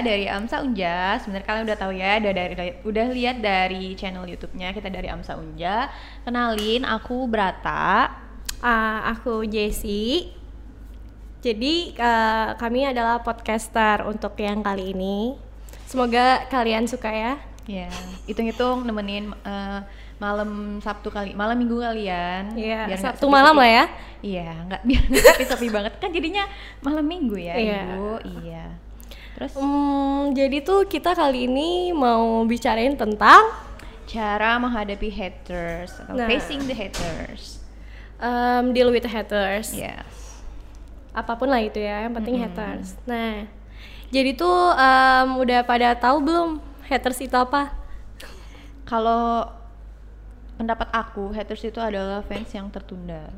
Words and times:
Dari 0.00 0.26
Amsa 0.26 0.64
Unja. 0.64 1.20
Sebenarnya 1.20 1.46
kalian 1.46 1.64
udah 1.68 1.78
tahu 1.78 1.92
ya, 1.94 2.18
udah 2.18 2.32
dari 2.32 2.54
udah 2.82 3.06
lihat 3.12 3.36
dari 3.38 3.92
channel 3.94 4.24
YouTube-nya 4.24 4.72
kita 4.72 4.88
dari 4.88 5.06
Amsa 5.06 5.36
Unja. 5.36 5.92
Kenalin, 6.24 6.82
aku 6.82 7.28
Brata. 7.28 8.10
Ah, 8.58 9.12
aku 9.12 9.44
Jessie. 9.44 10.32
Jadi 11.44 11.92
uh, 12.00 12.56
kami 12.56 12.88
adalah 12.88 13.20
podcaster 13.20 14.08
untuk 14.08 14.32
yang 14.40 14.64
kali 14.64 14.96
ini. 14.96 15.36
Semoga 15.84 16.48
kalian 16.48 16.88
suka 16.88 17.12
ya. 17.12 17.34
Ya, 17.64 17.88
hitung-hitung 18.24 18.84
nemenin 18.84 19.32
uh, 19.44 19.80
malam 20.16 20.80
Sabtu 20.80 21.08
kali, 21.08 21.32
malam 21.32 21.56
Minggu 21.56 21.80
kalian. 21.80 22.56
Iya, 22.56 22.88
Sabtu 22.96 23.24
sepi-sepi. 23.28 23.32
malam 23.32 23.54
lah 23.56 23.68
ya. 23.68 23.84
Iya, 24.24 24.48
nggak 24.68 24.82
biar 24.88 25.02
nggak 25.08 25.24
sepi-sepi 25.36 25.68
banget 25.68 25.92
kan 26.00 26.08
jadinya 26.12 26.44
malam 26.80 27.04
Minggu 27.04 27.36
ya, 27.36 27.56
Iya. 27.56 27.80
Ibu. 27.92 28.08
Iya. 28.40 28.64
Terus 29.34 29.52
Hmm, 29.54 30.30
jadi 30.32 30.60
tuh 30.60 30.86
kita 30.86 31.12
kali 31.12 31.44
ini 31.44 31.90
mau 31.90 32.42
bicarain 32.44 32.94
tentang 32.94 33.42
cara 34.04 34.54
menghadapi 34.56 35.08
haters 35.08 35.98
atau 35.98 36.14
Nah. 36.14 36.28
facing 36.28 36.64
the 36.64 36.72
haters. 36.72 37.58
um, 38.16 38.70
deal 38.70 38.88
with 38.88 39.04
haters. 39.04 39.74
Yes. 39.74 40.38
Apa 41.10 41.34
pun 41.34 41.46
lah 41.46 41.60
itu 41.60 41.76
ya, 41.76 42.02
yang 42.02 42.14
penting 42.14 42.38
haters. 42.38 42.94
Nah, 43.04 43.44
jadi 44.08 44.32
tuh 44.32 44.48
um, 44.70 45.38
udah 45.38 45.60
pada 45.62 45.92
tahu 45.94 46.22
belum 46.22 46.48
haters 46.86 47.18
itu 47.20 47.34
apa? 47.34 47.74
Kalau 48.84 49.50
pendapat 50.54 50.88
aku, 50.90 51.32
haters 51.32 51.64
itu 51.64 51.80
adalah 51.80 52.22
fans 52.22 52.48
yang 52.48 52.68
tertunda. 52.68 53.28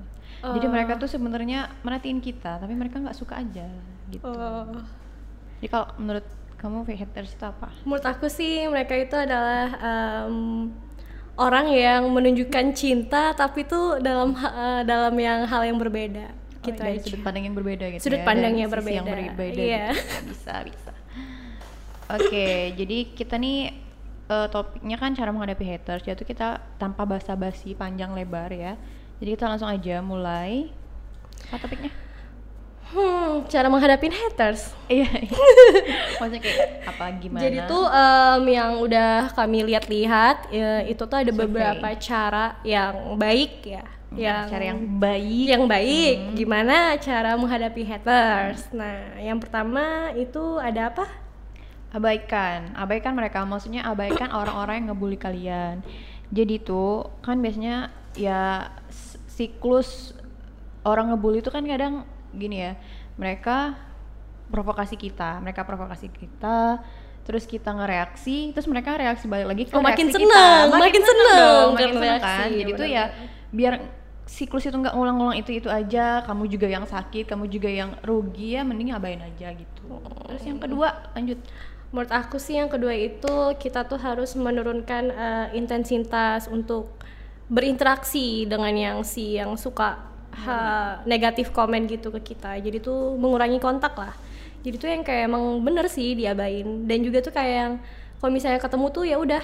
Jadi 0.45 0.67
Oh. 0.67 0.71
mereka 0.71 0.95
tuh 0.95 1.09
sebenarnya 1.09 1.73
merhatiin 1.81 2.21
kita, 2.21 2.61
tapi 2.61 2.77
mereka 2.77 3.01
nggak 3.01 3.17
suka 3.17 3.41
aja 3.41 3.67
gitu. 4.07 4.29
Oh. 4.29 4.77
Jadi 5.57 5.69
kalau 5.69 5.87
menurut 5.97 6.27
kamu 6.57 6.77
haters 6.87 7.33
itu 7.33 7.45
apa? 7.45 7.69
Menurut 7.83 8.05
aku 8.05 8.27
sih 8.27 8.65
mereka 8.67 8.93
itu 8.93 9.13
adalah 9.13 9.77
em, 9.77 10.73
orang 11.37 11.69
yang 11.69 12.09
menunjukkan 12.09 12.73
cinta 12.73 13.33
tapi 13.33 13.65
tuh 13.65 14.01
dalam 14.01 14.33
eh, 14.33 14.83
dalam 14.83 15.13
yang 15.15 15.45
hal 15.45 15.63
yang 15.63 15.77
berbeda 15.77 16.33
Oh, 16.57 16.67
gitu 16.67 16.83
dari 16.83 16.99
aja. 16.99 17.07
sudut 17.07 17.23
pandang 17.23 17.45
yang 17.45 17.55
berbeda 17.55 17.85
gitu 17.89 18.03
Sudut 18.03 18.19
ya, 18.19 18.27
pandangnya 18.27 18.67
dari 18.67 18.83
sisi 18.83 18.91
yang 18.91 19.07
berbeda. 19.07 19.31
berbeda 19.31 19.61
Iya. 19.63 19.87
gitu. 19.93 20.19
bisa 20.35 20.55
bisa 20.67 20.93
oke 22.09 22.47
jadi 22.75 22.97
kita 23.13 23.35
nih 23.37 23.59
eh, 24.27 24.49
topiknya 24.49 24.97
kan 24.97 25.11
cara 25.13 25.31
menghadapi 25.31 25.63
haters 25.63 26.03
yaitu 26.05 26.25
kita 26.25 26.59
tanpa 26.75 27.05
basa-basi 27.05 27.75
panjang 27.75 28.11
lebar 28.13 28.51
ya 28.51 28.75
jadi 29.19 29.39
kita 29.39 29.45
langsung 29.47 29.69
aja 29.69 30.01
mulai 30.01 30.73
apa 31.47 31.61
topiknya 31.61 31.93
Hmm, 32.87 33.43
cara 33.51 33.67
menghadapi 33.67 34.07
haters. 34.09 34.71
iya. 34.87 35.11
Maksudnya 36.23 36.41
kayak 36.41 36.87
apa 36.87 37.05
gimana? 37.19 37.43
Jadi 37.43 37.59
tuh 37.67 37.85
em, 37.91 38.43
yang 38.47 38.73
udah 38.79 39.35
kami 39.35 39.67
lihat-lihat 39.67 40.55
ya, 40.55 40.87
itu 40.87 41.03
tuh 41.03 41.19
ada 41.19 41.33
beberapa 41.35 41.89
cara 41.99 42.57
yang 42.63 43.19
baik 43.19 43.67
ya, 43.67 43.85
yang 44.15 44.47
cara 44.47 44.65
yang 44.71 44.81
baik. 45.03 45.47
yang 45.51 45.65
baik. 45.67 46.17
Gimana 46.39 46.95
cara 47.03 47.35
menghadapi 47.35 47.83
haters? 47.83 48.71
Nah, 48.71 49.19
yang 49.19 49.43
pertama 49.43 50.15
itu 50.15 50.63
ada 50.63 50.95
apa? 50.95 51.27
abaikan. 51.97 52.77
Abaikan 52.77 53.17
mereka. 53.17 53.43
Maksudnya 53.49 53.89
abaikan 53.89 54.29
orang-orang 54.41 54.85
yang 54.85 54.87
ngebully 54.93 55.19
kalian. 55.19 55.81
Jadi 56.29 56.61
tuh 56.61 57.09
kan 57.23 57.39
biasanya 57.39 57.95
ya 58.19 58.73
siklus 59.31 60.17
orang 60.83 61.13
ngebully 61.13 61.41
itu 61.41 61.53
kan 61.53 61.63
kadang 61.65 62.09
gini 62.37 62.57
ya 62.63 62.73
mereka 63.17 63.75
provokasi 64.53 64.95
kita 64.95 65.41
mereka 65.43 65.67
provokasi 65.67 66.07
kita 66.13 66.79
terus 67.27 67.43
kita 67.43 67.75
ngereaksi 67.75 68.55
terus 68.55 68.71
mereka 68.71 68.95
reaksi 68.95 69.27
balik 69.27 69.51
lagi 69.51 69.63
ke 69.67 69.75
Oh, 69.75 69.83
makin 69.83 70.07
reaksi 70.07 70.23
seneng, 70.23 70.71
kita. 70.71 70.79
makin 70.79 71.03
seneng 71.03 71.27
seneng 71.27 71.43
dong, 71.43 71.69
makin 71.75 71.87
karena 71.91 71.99
seneng 71.99 72.21
kan? 72.23 72.49
jadi 72.55 72.71
tuh 72.71 72.87
ya. 72.87 73.05
benar-benar. 73.11 73.51
biar 73.51 73.75
siklus 74.27 74.67
itu 74.67 74.75
nggak 74.75 74.95
ngulang-ngulang 74.95 75.39
itu 75.39 75.51
itu 75.55 75.71
aja 75.71 76.23
kamu 76.27 76.51
juga 76.51 76.67
yang 76.67 76.83
sakit 76.87 77.31
kamu 77.31 77.47
juga 77.47 77.71
yang 77.71 77.95
rugi 78.03 78.59
ya 78.59 78.67
mending 78.67 78.91
abain 78.91 79.23
aja 79.23 79.55
gitu. 79.55 79.87
Terus 80.27 80.43
yang 80.43 80.59
kedua 80.59 81.15
lanjut. 81.15 81.39
Menurut 81.95 82.11
aku 82.11 82.37
sih 82.43 82.59
yang 82.59 82.67
kedua 82.67 82.91
itu 82.91 83.55
kita 83.63 83.87
tuh 83.87 84.03
harus 84.03 84.35
menurunkan 84.35 85.05
eh, 85.15 85.47
intensitas 85.55 86.51
untuk 86.51 86.91
berinteraksi 87.47 88.43
dengan 88.51 88.75
yang 88.75 88.99
si 89.07 89.39
yang 89.39 89.55
suka 89.55 90.03
ha- 90.39 91.01
negatif 91.05 91.49
komen 91.51 91.87
gitu 91.87 92.11
ke 92.11 92.21
kita. 92.27 92.57
Jadi 92.57 92.79
tuh 92.79 93.15
mengurangi 93.15 93.57
kontak 93.57 93.95
lah. 93.95 94.13
Jadi 94.61 94.77
tuh 94.77 94.89
yang 94.89 95.01
kayak 95.01 95.27
emang 95.27 95.43
bener 95.61 95.87
sih 95.87 96.13
diabain 96.13 96.85
dan 96.85 96.99
juga 97.01 97.21
tuh 97.21 97.31
kayak 97.31 97.55
yang 97.57 97.73
kalau 98.17 98.31
misalnya 98.31 98.59
ketemu 98.59 98.87
tuh 98.91 99.05
ya 99.05 99.17
udah 99.17 99.43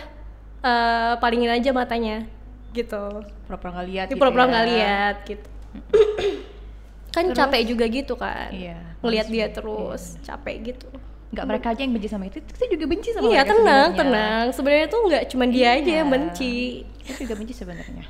eh, 0.60 1.14
palingin 1.16 1.52
aja 1.52 1.70
matanya 1.70 2.26
gitu. 2.72 3.22
pura-pura 3.44 3.70
nggak 3.72 3.88
lihat 3.88 4.06
gitu 4.08 4.18
pura-pura 4.18 4.42
ya. 4.42 4.50
nggak 4.50 4.66
lihat 4.66 5.16
gitu. 5.24 5.48
kan 7.14 7.24
Terus? 7.26 7.36
capek 7.36 7.62
juga 7.66 7.84
gitu 7.86 8.14
kan. 8.16 8.48
Iya, 8.50 8.78
Ngelihat 9.00 9.26
dia 9.28 9.46
terus 9.48 10.16
capek 10.22 10.56
gitu. 10.66 10.88
nggak 11.32 11.46
mereka 11.46 11.72
aja 11.72 11.80
yang 11.80 11.92
benci 11.92 12.08
sama 12.08 12.28
itu 12.28 12.44
kita 12.44 12.68
juga 12.68 12.84
benci 12.86 13.08
sama 13.10 13.24
Iya 13.24 13.40
mereka 13.40 13.48
tenang 13.50 13.62
sebenarnya. 13.88 14.00
tenang. 14.00 14.44
Sebenarnya 14.52 14.86
tuh 14.86 15.00
nggak 15.06 15.24
cuma 15.28 15.44
dia 15.46 15.68
aja 15.70 15.80
Iya. 15.82 15.96
yang 15.96 16.08
benci. 16.08 16.54
kita 17.02 17.18
juga 17.22 17.34
benci 17.36 17.54
sebenarnya 17.54 18.04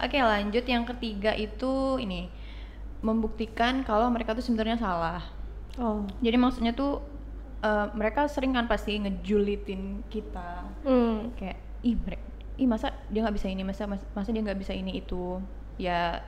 oke 0.00 0.18
lanjut. 0.18 0.64
Yang 0.64 0.84
ketiga 0.96 1.32
itu 1.36 2.00
ini 2.00 2.28
membuktikan 3.04 3.84
kalau 3.84 4.08
mereka 4.08 4.32
tuh 4.32 4.44
sebenarnya 4.44 4.80
salah. 4.80 5.22
Oh. 5.76 6.08
jadi 6.24 6.40
maksudnya 6.40 6.72
tuh 6.72 7.04
eh, 7.60 7.86
mereka 7.92 8.24
sering 8.32 8.56
kan 8.56 8.64
pasti 8.64 8.96
ngejulitin 8.96 10.08
kita. 10.08 10.64
Hmm. 10.88 11.36
kayak 11.36 11.60
ih 11.84 11.92
mereka 12.00 12.24
ih 12.56 12.64
masa 12.64 12.96
dia 13.12 13.20
nggak 13.20 13.36
bisa 13.36 13.52
ini 13.52 13.60
masa 13.60 13.84
mas- 13.84 14.08
masa 14.16 14.32
dia 14.32 14.40
nggak 14.40 14.56
bisa 14.56 14.72
ini 14.72 15.04
itu? 15.04 15.36
Ya 15.76 16.24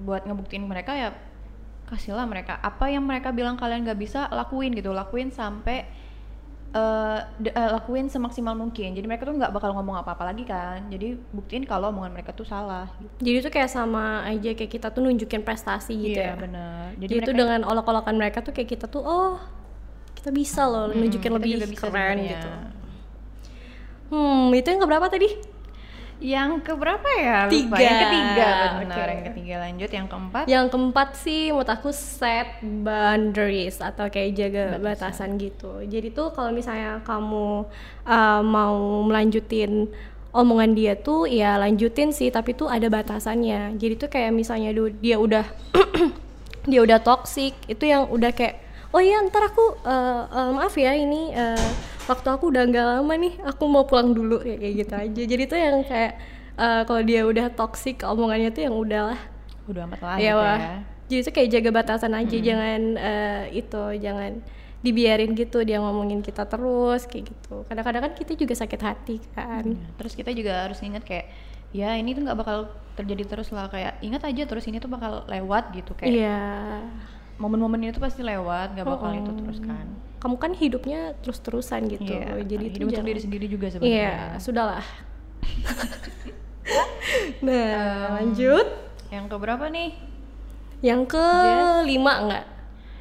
buat 0.00 0.24
ngebuktiin 0.24 0.64
mereka 0.64 0.96
ya 0.96 1.12
kasihlah 1.92 2.24
mereka. 2.24 2.56
Apa 2.64 2.88
yang 2.88 3.04
mereka 3.04 3.28
bilang 3.28 3.60
kalian 3.60 3.84
nggak 3.84 4.00
bisa 4.00 4.24
lakuin 4.32 4.72
gitu. 4.72 4.96
Lakuin 4.96 5.28
sampai 5.28 5.84
eh, 6.68 7.18
de- 7.40 7.54
eh, 7.56 7.70
lakuin 7.72 8.12
semaksimal 8.12 8.52
mungkin 8.52 8.92
jadi 8.92 9.06
mereka 9.08 9.24
tuh 9.24 9.36
nggak 9.36 9.52
bakal 9.56 9.72
ngomong 9.72 9.96
apa-apa 10.04 10.28
lagi 10.28 10.44
kan 10.44 10.84
jadi 10.92 11.16
buktiin 11.32 11.64
kalau 11.64 11.88
omongan 11.88 12.12
mereka 12.12 12.36
tuh 12.36 12.44
salah 12.44 12.92
gitu. 13.00 13.14
Jadi 13.24 13.36
tuh 13.48 13.52
kayak 13.52 13.70
sama 13.72 14.20
aja 14.28 14.52
kayak 14.52 14.68
kita 14.68 14.88
tuh 14.92 15.00
nunjukin 15.00 15.40
prestasi 15.40 15.96
gitu 15.96 16.20
iya 16.20 16.32
ya. 16.32 16.34
bener 16.36 16.92
Jadi, 16.98 17.02
jadi, 17.08 17.14
mereka 17.24 17.32
dengan 17.40 17.60
olok-olokan 17.64 18.14
mereka 18.16 18.38
tuh 18.44 18.52
kayak 18.52 18.68
kita 18.68 18.86
tuh 18.86 19.00
oh 19.00 19.40
kita 20.12 20.28
bisa 20.28 20.66
loh 20.66 20.90
Hmm, 20.92 20.98
nunjukin 21.00 21.30
lebih 21.32 21.50
bisa 21.64 21.88
keren 21.88 22.18
gitu. 22.26 22.48
Hmm 24.08 24.52
itu 24.52 24.68
yang 24.68 24.80
keberapa 24.80 25.06
tadi? 25.08 25.28
Yang 26.18 26.58
keberapa 26.66 27.06
ya 27.14 27.46
Lupa. 27.46 27.78
Tiga. 27.78 27.78
yang 27.78 27.98
ketiga 28.02 28.48
benar 28.82 28.98
Oke. 28.98 29.10
yang 29.14 29.24
ketiga 29.30 29.54
lanjut 29.62 29.90
yang 29.94 30.06
keempat 30.10 30.44
Yang 30.50 30.66
keempat 30.74 31.08
sih 31.14 31.42
menurut 31.54 31.70
aku 31.70 31.88
set 31.94 32.58
boundaries 32.62 33.78
atau 33.78 34.10
kayak 34.10 34.30
jaga 34.34 34.62
Batasan. 34.76 34.82
batasan 34.82 35.30
gitu. 35.38 35.72
Jadi 35.86 36.10
tuh 36.10 36.34
kalau 36.34 36.50
misalnya 36.50 36.98
kamu 37.06 37.70
uh, 38.02 38.42
mau 38.42 39.06
melanjutin 39.06 39.86
omongan 40.34 40.76
dia 40.76 40.92
tuh 40.98 41.24
ya 41.24 41.56
lanjutin 41.56 42.10
sih 42.10 42.34
tapi 42.34 42.52
tuh 42.52 42.66
ada 42.66 42.90
batasannya. 42.90 43.78
Jadi 43.78 43.94
tuh 43.96 44.10
kayak 44.10 44.34
misalnya 44.34 44.74
dia 44.98 45.16
udah 45.22 45.46
dia 46.70 46.80
udah 46.82 46.98
toxic 47.00 47.54
itu 47.70 47.84
yang 47.86 48.10
udah 48.10 48.34
kayak 48.34 48.67
oh 48.90 49.00
iya 49.00 49.20
ntar 49.28 49.48
aku 49.48 49.76
uh, 49.84 50.22
uh, 50.26 50.50
maaf 50.56 50.74
ya 50.74 50.92
ini 50.92 51.32
uh, 51.32 51.68
waktu 52.08 52.28
aku 52.28 52.48
udah 52.48 52.64
nggak 52.64 52.86
lama 52.98 53.14
nih 53.14 53.34
aku 53.44 53.62
mau 53.68 53.84
pulang 53.84 54.16
dulu 54.16 54.40
ya 54.40 54.56
kayak 54.56 54.74
gitu 54.80 54.94
aja. 54.96 55.22
Jadi 55.28 55.42
tuh 55.44 55.58
yang 55.60 55.76
kayak 55.84 56.12
uh, 56.56 56.82
kalau 56.88 57.02
dia 57.04 57.20
udah 57.24 57.52
toxic 57.52 58.00
omongannya 58.00 58.48
tuh 58.48 58.64
yang 58.64 58.74
udahlah 58.74 59.20
udah 59.68 59.84
amat 59.84 60.00
lah 60.00 60.16
Iya 60.16 60.32
gitu 60.32 60.40
wah. 60.40 60.58
ya 60.58 60.74
Jadi 61.08 61.20
itu 61.24 61.30
kayak 61.32 61.48
jaga 61.56 61.70
batasan 61.72 62.12
aja, 62.12 62.36
jangan 62.36 62.80
eh, 63.00 63.42
itu, 63.56 63.82
jangan 63.96 64.44
dibiarin 64.84 65.32
gitu 65.32 65.64
dia 65.64 65.80
ngomongin 65.80 66.20
kita 66.20 66.44
terus 66.44 67.08
kayak 67.08 67.32
gitu. 67.32 67.64
Kadang-kadang 67.64 68.02
kan 68.08 68.12
kita 68.12 68.36
juga 68.36 68.52
sakit 68.52 68.80
hati 68.84 69.16
kan. 69.32 69.64
Ya, 69.64 69.88
Terus 69.96 70.12
kita 70.12 70.36
juga 70.36 70.68
harus 70.68 70.76
ingat 70.84 71.08
kayak 71.08 71.32
ya 71.72 71.96
ini 71.96 72.12
tuh 72.12 72.28
nggak 72.28 72.36
bakal 72.36 72.68
terjadi 72.92 73.24
terus 73.24 73.48
lah 73.56 73.72
kayak 73.72 74.00
ingat 74.04 74.20
aja 74.20 74.44
terus 74.44 74.64
ini 74.68 74.80
tuh 74.80 74.92
bakal 74.92 75.24
lewat 75.28 75.72
gitu 75.76 75.96
kayak 75.96 76.12
Iya. 76.12 76.40
Momen-momen 77.38 77.78
ini 77.80 77.90
tuh 77.90 78.00
pasti 78.00 78.20
lewat 78.20 78.74
nggak 78.74 78.84
bakal 78.84 79.10
itu 79.10 79.22
Mm-mm. 79.24 79.38
terus 79.40 79.58
kan. 79.60 79.86
Kamu 80.18 80.34
kan 80.36 80.50
hidupnya 80.52 81.14
terus-terusan 81.18 81.86
gitu. 81.86 82.10
Iya, 82.10 82.42
Jadi 82.42 82.64
itu 82.66 82.74
hidup 82.74 82.86
untuk 82.86 82.94
jangan- 82.96 83.08
diri 83.08 83.20
sendiri 83.22 83.46
juga 83.46 83.66
Iya, 83.66 83.72
sebenarnya. 83.72 84.12
sudahlah. 84.38 84.86
nah, 87.40 87.70
Em, 88.10 88.12
lanjut. 88.18 88.66
Yang 89.08 89.24
keberapa 89.28 89.64
nih? 89.68 89.90
Yang 90.80 91.00
kelima 91.08 92.12
enggak? 92.20 92.44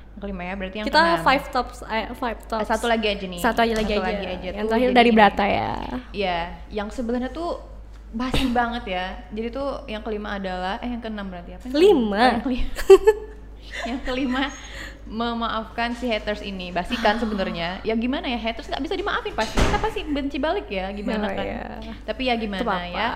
Yang 0.07 0.19
kelima 0.19 0.41
ya 0.41 0.53
berarti 0.55 0.75
yang 0.77 0.87
Kita 0.87 1.01
keenam. 1.03 1.21
five 1.21 1.45
tops, 1.49 1.77
eh, 1.83 2.05
five 2.13 2.39
Eh, 2.39 2.47
tops. 2.47 2.67
satu 2.67 2.85
lagi 2.85 3.07
aja 3.07 3.25
nih. 3.27 3.39
Satu 3.39 3.59
aja 3.61 3.73
lagi 3.73 3.91
Satu 3.91 4.01
aja. 4.01 4.13
lagi 4.13 4.25
aja 4.27 4.49
Yang 4.53 4.65
terakhir 4.67 4.89
dari. 4.93 5.09
Brata 5.11 5.45
ya. 5.45 5.71
Iya, 6.11 6.39
yang 6.71 6.87
sebenarnya 6.89 7.29
tuh 7.29 7.57
basi 8.09 8.45
banget 8.49 8.83
ya. 8.87 9.05
Jadi 9.29 9.47
tuh 9.51 9.85
yang 9.85 10.01
kelima 10.01 10.37
adalah 10.37 10.79
eh 10.79 10.87
yang 10.87 11.01
keenam 11.01 11.27
berarti 11.27 11.53
apa? 11.53 11.65
Lima. 11.69 12.41
yang 13.83 14.00
kelima. 14.01 14.50
memaafkan 15.07 15.95
si 15.95 16.03
haters 16.03 16.44
ini. 16.44 16.68
Basikan 16.69 17.15
sebenarnya. 17.15 17.79
Ya 17.81 17.95
gimana 17.95 18.27
ya 18.27 18.35
haters 18.35 18.68
nggak 18.68 18.83
bisa 18.83 18.91
dimaafin 18.94 19.31
pasti. 19.31 19.56
Kita 19.56 19.79
pasti 19.79 20.03
benci 20.03 20.35
balik 20.35 20.68
ya 20.68 20.91
gimana 20.91 21.24
Oh, 21.24 21.31
kan? 21.31 21.45
iya. 21.47 21.63
tapi 22.03 22.27
ya 22.27 22.35
gimana 22.35 22.59
Itu 22.59 22.68
apa? 22.68 22.83
ya? 22.83 23.09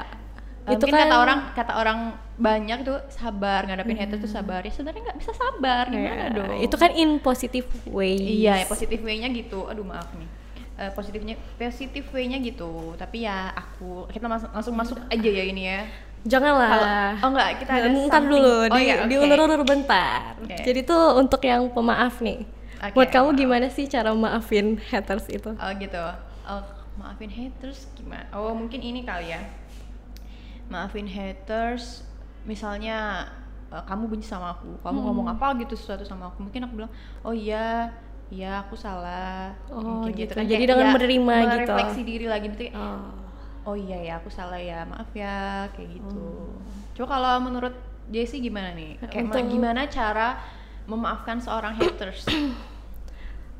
Eh, 0.61 0.71
Itu 0.71 0.87
mungkin 0.87 0.93
kan- 0.93 1.03
kata 1.03 1.15
orang 1.17 1.39
kata 1.51 1.73
orang 1.75 1.99
banyak 2.37 2.79
tuh 2.81 2.95
sabar 3.09 3.67
ngadapin 3.67 3.99
haters 3.99 4.23
tuh 4.23 4.31
sabar. 4.31 4.63
Ya 4.63 4.71
sebenarnya 4.71 5.03
nggak 5.03 5.19
bisa 5.19 5.31
sabar 5.33 5.83
gimana 5.85 6.23
Ya, 6.23 6.31
dong? 6.31 6.63
Itu 6.63 6.75
kan 6.77 6.95
in 6.95 7.19
positive 7.19 7.67
way. 7.85 8.15
iya 8.39 8.63
ya 8.63 8.65
positif 8.65 9.03
way-nya 9.03 9.27
gitu. 9.27 9.67
Aduh 9.67 9.83
maaf 9.83 10.07
nih. 10.15 10.29
Eh, 10.79 10.91
positifnya 10.95 11.35
positif 11.59 12.07
way-nya 12.09 12.39
gitu. 12.39 12.95
Tapi 12.95 13.27
ya 13.27 13.51
aku 13.51 14.07
kita 14.07 14.25
mas- 14.25 14.47
langsung 14.47 14.73
masuk 14.73 14.95
aja 15.03 15.27
ya 15.29 15.43
ini 15.43 15.67
ya 15.67 15.83
Janganlah. 16.23 16.69
Kalau- 16.71 16.89
oh 17.17 17.29
enggak, 17.29 17.49
kita 17.57 17.71
ada 17.71 17.87
Ntar 17.87 18.01
something- 18.13 18.29
dulu, 18.29 18.53
oh 18.61 18.67
di, 18.69 18.81
iya, 18.83 18.95
oke. 18.99 19.09
diulur-ulur 19.09 19.61
bentar. 19.63 20.37
Oke. 20.37 20.55
Jadi 20.59 20.79
tuh 20.83 21.03
untuk 21.15 21.41
yang 21.41 21.65
pemaaf 21.67 22.19
nih. 22.19 22.45
Oke, 22.79 22.93
Buat 22.93 23.09
kamu 23.09 23.29
maaf. 23.29 23.39
gimana 23.39 23.67
sih 23.67 23.85
cara 23.85 24.09
maafin 24.11 24.77
haters 24.79 25.25
itu? 25.27 25.49
Oh 25.51 25.71
gitu. 25.75 26.01
Oh, 26.43 26.61
maafin 26.95 27.29
haters 27.29 27.89
gimana? 27.93 28.25
Oh 28.31 28.51
mungkin 28.51 28.79
ini 28.79 29.01
kali 29.01 29.29
ya. 29.29 29.41
Maafin 30.65 31.05
haters, 31.05 32.05
misalnya 32.43 33.27
eh, 33.67 33.83
kamu 33.83 34.03
benci 34.07 34.27
sama 34.27 34.51
aku, 34.51 34.67
kamu 34.79 34.97
Hmm. 34.97 35.05
ngomong 35.07 35.27
apa 35.31 35.55
gitu 35.57 35.73
sesuatu 35.73 36.03
sama 36.03 36.27
aku, 36.27 36.43
mungkin 36.43 36.59
aku 36.61 36.73
bilang, 36.75 36.91
oh 37.21 37.31
iya, 37.31 37.87
iya 38.27 38.59
aku 38.59 38.75
salah. 38.75 39.55
Oh, 39.67 40.03
Mungkin 40.03 40.11
gitu. 40.17 40.33
kan. 40.33 40.43
Jadi 40.43 40.59
Kayak, 40.59 40.69
dengan 40.69 40.87
ya, 40.87 40.93
menerima 40.93 41.33
gitu. 41.33 41.49
merefleksi 41.55 42.01
diri 42.03 42.25
lagi 42.27 42.47
gitu. 42.49 42.63
Oh. 42.73 43.07
Oh 43.61 43.77
iya 43.77 43.97
ya 44.01 44.13
aku 44.17 44.33
salah 44.33 44.57
ya, 44.57 44.81
maaf 44.89 45.09
ya 45.13 45.69
kayak 45.77 46.01
gitu. 46.01 46.17
Oh. 46.17 46.57
Coba 46.97 47.17
kalau 47.17 47.33
menurut 47.45 47.75
Jessie 48.09 48.41
gimana 48.41 48.73
nih? 48.73 48.97
Kayak 49.05 49.29
Untuk- 49.29 49.49
gimana 49.53 49.81
cara 49.85 50.41
memaafkan 50.89 51.37
seorang 51.37 51.77
haters? 51.77 52.25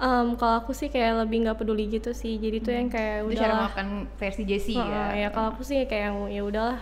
Em, 0.01 0.33
kalau 0.33 0.65
aku 0.65 0.73
sih 0.73 0.89
kayak 0.89 1.21
lebih 1.21 1.45
nggak 1.45 1.61
peduli 1.61 1.85
gitu 1.85 2.09
sih. 2.17 2.41
Jadi 2.41 2.57
tuh 2.65 2.73
yang 2.73 2.89
kayak 2.89 3.21
Itu 3.29 3.37
cara 3.37 3.53
udah 3.53 3.57
memaafkan 3.61 3.87
versi 4.17 4.43
Jessie 4.49 4.81
ya. 4.81 5.13
ya 5.13 5.27
kalau 5.29 5.53
aku 5.53 5.61
sih 5.61 5.85
kayak 5.85 6.09
yang 6.09 6.17
ya 6.25 6.41
udahlah 6.41 6.79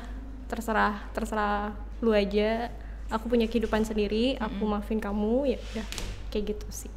terserah 0.48 1.04
terserah 1.12 1.76
lu 2.00 2.16
aja. 2.16 2.72
Aku 3.12 3.28
punya 3.28 3.50
kehidupan 3.50 3.84
sendiri, 3.84 4.38
aku 4.40 4.64
maafin 4.64 5.02
kamu 5.04 5.52
ya 5.52 5.60
udah 5.60 5.86
kayak 6.32 6.56
gitu 6.56 6.68
sih. 6.72 6.94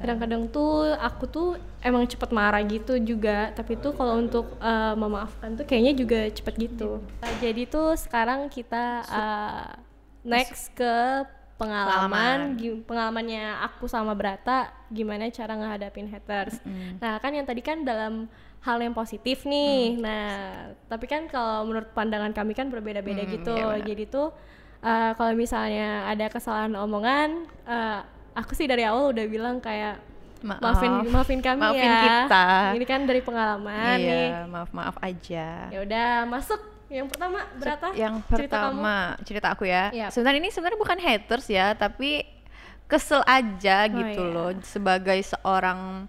Kadang-kadang 0.00 0.42
tuh 0.48 0.96
aku 0.96 1.24
tuh 1.28 1.48
emang 1.80 2.04
cepet 2.04 2.30
marah 2.32 2.60
gitu 2.64 2.96
juga, 2.96 3.52
tapi 3.52 3.76
tuh 3.76 3.92
kalau 3.92 4.16
untuk 4.16 4.56
eh, 4.58 4.94
memaafkan 4.96 5.54
tuh 5.54 5.64
kayaknya 5.64 5.92
juga 5.94 6.20
cepet 6.28 6.54
gitu. 6.58 7.04
Nah, 7.20 7.32
jadi 7.38 7.68
tuh 7.68 7.94
sekarang 7.94 8.48
kita 8.48 8.84
eh, 9.04 9.66
next 10.24 10.72
ke 10.72 11.24
pengalaman, 11.60 12.56
pengalamannya 12.88 13.60
aku 13.60 13.84
sama 13.84 14.16
Brata, 14.16 14.72
gimana 14.88 15.28
cara 15.28 15.52
ngehadapin 15.52 16.08
haters. 16.08 16.56
Nah 16.96 17.20
kan 17.20 17.36
yang 17.36 17.44
tadi 17.44 17.60
kan 17.60 17.84
dalam 17.84 18.32
hal 18.64 18.80
yang 18.80 18.96
positif 18.96 19.44
nih. 19.44 20.00
Nah 20.00 20.28
tapi 20.88 21.04
kan 21.04 21.28
kalau 21.28 21.68
menurut 21.68 21.92
pandangan 21.92 22.32
kami 22.32 22.56
kan 22.56 22.72
berbeda-beda 22.72 23.28
Hmm, 23.28 23.32
gitu. 23.36 23.52
iya 23.52 23.68
benar. 23.68 23.84
Jadi 23.84 24.04
tuh 24.08 24.32
eh, 24.80 25.12
kalau 25.12 25.32
misalnya 25.36 26.08
ada 26.08 26.32
kesalahan 26.32 26.72
omongan, 26.72 27.44
eh, 27.68 28.00
aku 28.32 28.52
sih 28.52 28.64
dari 28.64 28.82
awal 28.82 29.10
udah 29.10 29.26
bilang 29.26 29.58
kayak 29.58 29.98
Maaf. 30.40 30.56
maafin 30.58 30.92
maafin 31.06 31.40
kami 31.40 31.60
Maafin 31.60 31.84
ya. 31.84 32.00
kita. 32.00 32.44
Ini 32.74 32.84
kan 32.84 33.00
dari 33.04 33.20
pengalaman 33.20 33.96
nih. 33.96 34.28
iya, 34.32 34.40
maaf 34.44 34.70
maaf 34.70 34.96
aja. 34.98 35.68
Ya 35.68 35.78
udah 35.80 36.08
masuk 36.24 36.60
yang 36.88 37.06
pertama 37.06 37.44
berata. 37.54 37.92
Yang 37.92 38.14
cerita 38.26 38.56
kamu. 38.56 38.80
pertama 38.80 38.96
cerita, 39.22 39.46
aku 39.52 39.64
ya. 39.64 39.92
Yap. 39.92 40.10
Sebenarnya 40.10 40.40
ini 40.40 40.50
sebenarnya 40.50 40.80
bukan 40.80 40.98
haters 40.98 41.46
ya, 41.46 41.72
tapi 41.74 42.24
kesel 42.88 43.20
aja 43.22 43.86
Oh, 43.86 43.92
gitu 43.94 44.22
iya. 44.24 44.32
loh 44.32 44.50
sebagai 44.64 45.18
seorang 45.22 46.08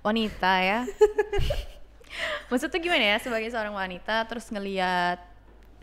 wanita 0.00 0.52
ya. 0.62 0.80
Maksudnya 2.48 2.78
gimana 2.78 3.04
ya 3.04 3.16
sebagai 3.18 3.50
seorang 3.50 3.74
wanita 3.74 4.22
terus 4.24 4.46
ngelihat 4.48 5.18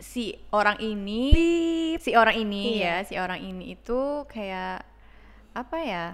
si 0.00 0.34
orang 0.48 0.80
ini 0.80 1.28
si 2.00 2.16
orang 2.16 2.40
ini 2.40 2.80
Iya. 2.80 3.04
ya, 3.04 3.06
si 3.06 3.14
orang 3.14 3.38
ini 3.38 3.76
itu 3.76 4.24
kayak 4.26 4.80
apa 5.52 5.76
ya? 5.80 6.06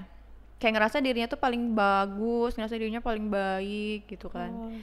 Kayak 0.58 0.74
ngerasa 0.74 0.96
dirinya 0.98 1.30
tuh 1.30 1.38
paling 1.38 1.74
bagus, 1.74 2.58
ngerasa 2.58 2.74
dirinya 2.74 3.02
paling 3.02 3.30
baik 3.30 4.10
gitu 4.10 4.26
kan. 4.26 4.50
Oh. 4.50 4.74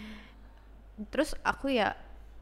Terus 1.12 1.36
aku 1.44 1.76
ya 1.76 1.96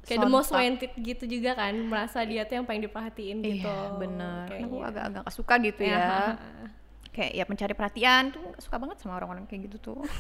Kayak 0.04 0.28
the 0.28 0.32
most 0.32 0.52
wanted 0.52 0.92
gitu 1.00 1.24
juga 1.24 1.56
kan, 1.56 1.72
merasa 1.88 2.20
dia 2.28 2.44
tuh 2.44 2.60
yang 2.60 2.68
paling 2.68 2.84
diperhatiin 2.84 3.40
gitu. 3.40 3.72
Iya 3.72 3.96
bener. 3.96 4.46
Aku 4.52 4.84
kayaknya. 4.84 4.88
agak-agak 4.92 5.22
gak 5.24 5.36
suka 5.36 5.54
gitu 5.64 5.82
Ya, 5.88 5.96
ya. 5.96 6.20
Kayak 7.16 7.32
ya 7.32 7.44
mencari 7.48 7.74
perhatian 7.78 8.24
tuh 8.36 8.44
suka 8.60 8.76
banget 8.82 8.98
sama 9.00 9.16
orang-orang 9.16 9.48
kayak 9.48 9.72
gitu 9.72 9.78
tuh. 9.80 10.00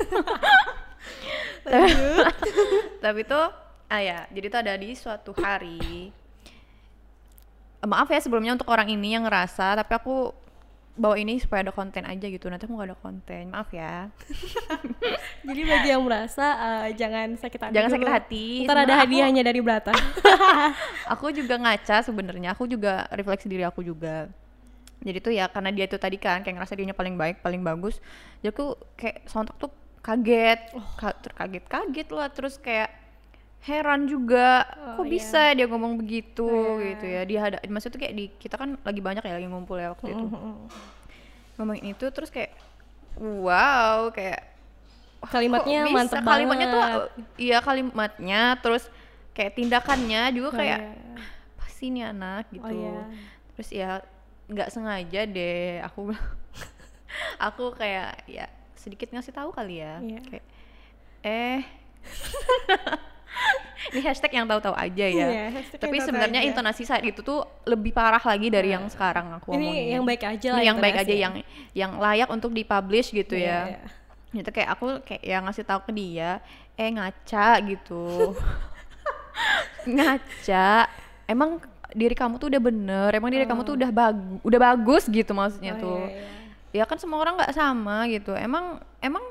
Tapi 3.04 3.22
tuh, 3.28 3.46
ah 3.92 4.02
ya, 4.02 4.24
jadi 4.32 4.48
tuh 4.48 4.60
ada 4.64 4.74
di 4.80 4.96
suatu 4.96 5.36
hari. 5.36 6.14
Maaf 7.84 8.08
ya 8.08 8.24
sebelumnya 8.24 8.56
untuk 8.56 8.72
orang 8.72 8.88
ini 8.88 9.20
yang 9.20 9.28
ngerasa, 9.28 9.76
tapi 9.76 9.92
aku 10.00 10.32
bawa 10.94 11.18
ini 11.18 11.42
supaya 11.42 11.66
ada 11.66 11.74
konten 11.74 12.06
aja 12.06 12.26
gitu. 12.26 12.46
Nanti 12.48 12.70
aku 12.70 12.78
gak 12.78 12.94
ada 12.94 12.98
konten, 12.98 13.50
maaf 13.50 13.74
ya. 13.74 14.14
Jadi 15.48 15.62
bagi 15.66 15.90
yang 15.90 16.06
merasa 16.06 16.46
eh, 16.86 16.94
jangan 16.94 17.34
sakit 17.36 17.60
hati. 17.60 17.74
Jangan 17.74 17.90
dulu. 17.90 17.96
sakit 17.98 18.10
hati. 18.14 18.46
Ntar 18.64 18.78
ada 18.78 18.82
Sebenarnya 18.84 18.94
aku- 18.94 19.04
hadiahnya 19.10 19.44
dari 19.44 19.60
Brata. 19.60 19.94
aku 21.14 21.26
juga 21.30 21.56
ngaca 21.58 21.98
sebenarnya 22.02 22.54
aku 22.54 22.66
juga 22.66 23.06
refleksi 23.12 23.48
diri 23.48 23.64
aku 23.64 23.82
juga 23.82 24.30
jadi 25.00 25.20
tuh 25.20 25.34
ya 25.36 25.52
karena 25.52 25.70
dia 25.70 25.84
itu 25.84 26.00
tadi 26.00 26.16
kan 26.16 26.40
kayak 26.42 26.56
ngerasa 26.56 26.74
dirinya 26.74 26.96
paling 26.96 27.20
baik 27.20 27.44
paling 27.44 27.60
bagus 27.60 28.00
jadi 28.40 28.56
aku 28.56 28.72
kayak 28.96 29.28
sontak 29.28 29.60
tuh 29.60 29.68
kaget 30.00 30.72
ka- 30.96 31.20
terkaget 31.20 31.64
kaget 31.68 32.08
lah 32.10 32.32
terus 32.32 32.56
kayak 32.56 32.88
heran 33.64 34.06
juga 34.06 34.68
Oh, 34.94 35.00
kok 35.00 35.06
iya. 35.06 35.12
bisa 35.12 35.42
dia 35.52 35.66
ngomong 35.66 35.96
begitu 35.96 36.44
Iya. 36.46 36.84
gitu 36.90 37.06
ya 37.08 37.22
dia 37.24 37.40
ada 37.42 37.58
maksudnya 37.66 37.96
tuh 37.96 38.02
kayak 38.02 38.14
di 38.14 38.26
kita 38.36 38.56
kan 38.56 38.76
lagi 38.78 39.00
banyak 39.00 39.24
ya 39.24 39.34
lagi 39.34 39.48
ngumpul 39.48 39.76
ya 39.76 39.90
waktu 39.90 40.12
itu 40.12 40.26
ngomongin 41.56 41.86
itu 41.90 42.06
terus 42.10 42.28
kayak 42.28 42.52
wow 43.18 44.10
kayak 44.10 44.52
Kalimatnya 45.24 45.80
kok 45.82 45.88
bisa? 45.88 45.96
mantep 45.96 46.20
kalimatnya 46.22 46.68
tuh 46.68 46.82
banget. 46.82 47.02
iya 47.40 47.58
kalimatnya 47.58 48.42
terus 48.60 48.84
kayak 49.32 49.56
tindakannya 49.56 50.22
juga 50.30 50.48
Oh, 50.52 50.54
kayak 50.54 50.80
iya. 50.84 51.16
apa 51.56 51.66
sih 51.70 51.88
ini 51.88 52.04
anak 52.04 52.52
gitu 52.52 52.62
Oh, 52.62 52.70
iya. 52.70 53.08
terus 53.56 53.70
ya 53.72 53.90
nggak 54.46 54.70
sengaja 54.70 55.22
deh 55.24 55.80
aku 55.80 56.12
aku 57.48 57.64
kayak 57.74 58.28
ya 58.28 58.46
sedikit 58.76 59.08
ngasih 59.10 59.32
tahu 59.32 59.50
kali 59.50 59.80
ya 59.80 60.04
Iya. 60.04 60.20
kayak 60.28 60.46
eh 61.24 61.62
ini 63.92 64.00
hashtag 64.02 64.32
yang 64.34 64.48
tahu-tahu 64.48 64.72
aja 64.74 65.06
ya. 65.06 65.28
Iya, 65.28 65.44
yang 65.52 65.66
tapi 65.76 65.98
sebenarnya 66.00 66.40
aja. 66.40 66.50
intonasi 66.50 66.84
saat 66.84 67.04
itu 67.04 67.20
tuh 67.20 67.44
lebih 67.64 67.92
parah 67.92 68.22
lagi 68.22 68.48
dari 68.48 68.72
yang 68.72 68.88
sekarang 68.88 69.34
aku 69.36 69.52
Ini 69.52 69.60
ngomongin 69.60 69.86
yang 69.92 70.06
baik 70.06 70.24
aja 70.24 70.48
lah 70.50 70.60
Ini 70.60 70.66
yang 70.66 70.80
baik 70.80 70.96
aja 70.98 71.14
yang 71.14 71.34
yang 71.74 71.92
layak 71.98 72.30
untuk 72.30 72.52
dipublish 72.52 73.10
gitu 73.10 73.36
Iya, 73.36 73.50
ya. 73.50 73.60
iya. 73.76 73.82
gitu 74.34 74.50
kayak 74.50 74.70
aku 74.72 74.86
kayak 75.04 75.22
yang 75.22 75.44
ngasih 75.44 75.62
tahu 75.62 75.80
ke 75.84 75.92
dia 75.92 76.40
eh 76.74 76.90
ngaca 76.90 77.48
gitu. 77.64 78.34
Ngaca. 79.86 80.88
Emang 81.26 81.60
diri 81.94 82.16
kamu 82.18 82.42
tuh 82.42 82.50
udah 82.50 82.58
bener 82.58 83.10
emang 83.14 83.30
diri 83.30 83.46
kamu 83.46 83.62
tuh 83.62 83.78
udah 83.78 83.92
bagus 83.94 84.42
udah 84.42 84.60
bagus 84.60 85.04
gitu 85.06 85.30
maksudnya 85.30 85.78
Oh, 85.78 85.82
tuh. 85.94 86.02
iya, 86.10 86.26
iya. 86.74 86.82
ya 86.82 86.90
kan 86.90 86.98
semua 86.98 87.22
orang 87.22 87.38
nggak 87.38 87.54
sama 87.54 88.10
gitu. 88.10 88.34
Emang 88.34 88.82
emang 88.98 89.22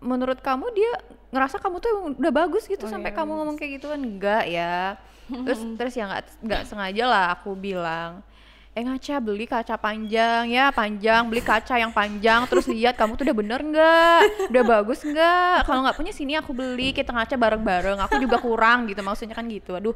menurut 0.00 0.40
kamu 0.40 0.66
dia 0.72 0.92
ngerasa 1.30 1.56
kamu 1.56 1.76
tuh 1.78 1.92
udah 2.16 2.32
bagus 2.34 2.64
gitu 2.64 2.84
Oh, 2.84 2.90
sampai 2.90 3.12
iya, 3.12 3.16
kamu 3.16 3.30
ngomong 3.36 3.56
kayak 3.56 3.78
gitu 3.78 3.86
kan 3.86 4.00
enggak 4.00 4.44
ya. 4.44 4.96
Terus 5.28 5.60
terus 5.78 5.92
ya 5.94 6.04
nggak 6.04 6.24
nggak 6.42 6.62
sengaja 6.66 7.04
lah 7.04 7.26
aku 7.32 7.52
bilang 7.52 8.24
eh 8.70 8.86
ngaca 8.86 9.18
beli 9.18 9.44
kaca 9.44 9.74
panjang 9.74 10.46
ya 10.46 10.70
panjang 10.70 11.26
beli 11.26 11.42
kaca 11.42 11.74
yang 11.74 11.90
panjang 11.90 12.46
terus 12.46 12.70
lihat 12.70 12.94
kamu 12.94 13.18
tuh 13.18 13.26
udah 13.26 13.36
bener 13.36 13.60
nggak? 13.60 14.20
Udah 14.46 14.62
bagus 14.64 15.02
nggak? 15.02 15.66
Kalau 15.66 15.82
nggak 15.82 15.98
punya 15.98 16.12
sini 16.14 16.38
aku 16.38 16.54
beli 16.54 16.94
kita 16.94 17.10
ngaca 17.10 17.34
bareng-bareng 17.34 17.98
aku 17.98 18.22
juga 18.22 18.38
kurang 18.38 18.86
gitu 18.86 19.02
maksudnya 19.02 19.34
kan 19.34 19.44
gitu. 19.50 19.74
Aduh 19.74 19.94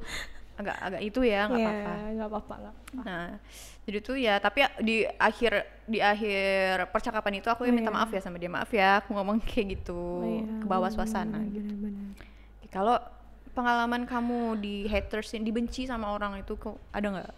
agak 0.54 0.74
agak 0.78 1.00
itu 1.02 1.22
ya 1.22 1.46
nggak 1.46 1.58
Iya, 1.58 1.70
apa-apa. 1.70 1.92
nggak 2.14 2.28
apa-apa. 2.30 2.54
Nah, 3.02 3.26
jadi 3.84 3.98
tuh 4.00 4.16
ya, 4.16 4.34
tapi 4.40 4.64
di 4.80 5.04
akhir 5.20 5.52
di 5.84 6.00
akhir 6.00 6.88
percakapan 6.88 7.40
itu 7.40 7.48
aku 7.52 7.68
ya 7.68 7.72
Oh, 7.72 7.76
minta 7.76 7.92
iya. 7.92 7.96
maaf 7.96 8.08
ya 8.16 8.20
sama 8.24 8.40
dia. 8.40 8.48
Maaf 8.48 8.70
ya, 8.72 9.04
aku 9.04 9.12
ngomong 9.16 9.36
kayak 9.50 9.66
gitu 9.80 10.00
Oh, 10.16 10.24
iya, 10.24 10.46
ke 10.60 10.66
bawah 10.68 10.88
suasana 10.88 11.44
bener, 11.44 11.52
gitu. 11.52 11.74
Kalau 12.72 12.96
pengalaman 13.54 14.02
kamu 14.08 14.58
di 14.58 14.74
haters 14.90 15.30
yang 15.36 15.44
dibenci 15.46 15.86
sama 15.86 16.10
orang 16.16 16.42
itu 16.42 16.58
kok 16.58 16.76
ada 16.90 17.06
nggak? 17.14 17.32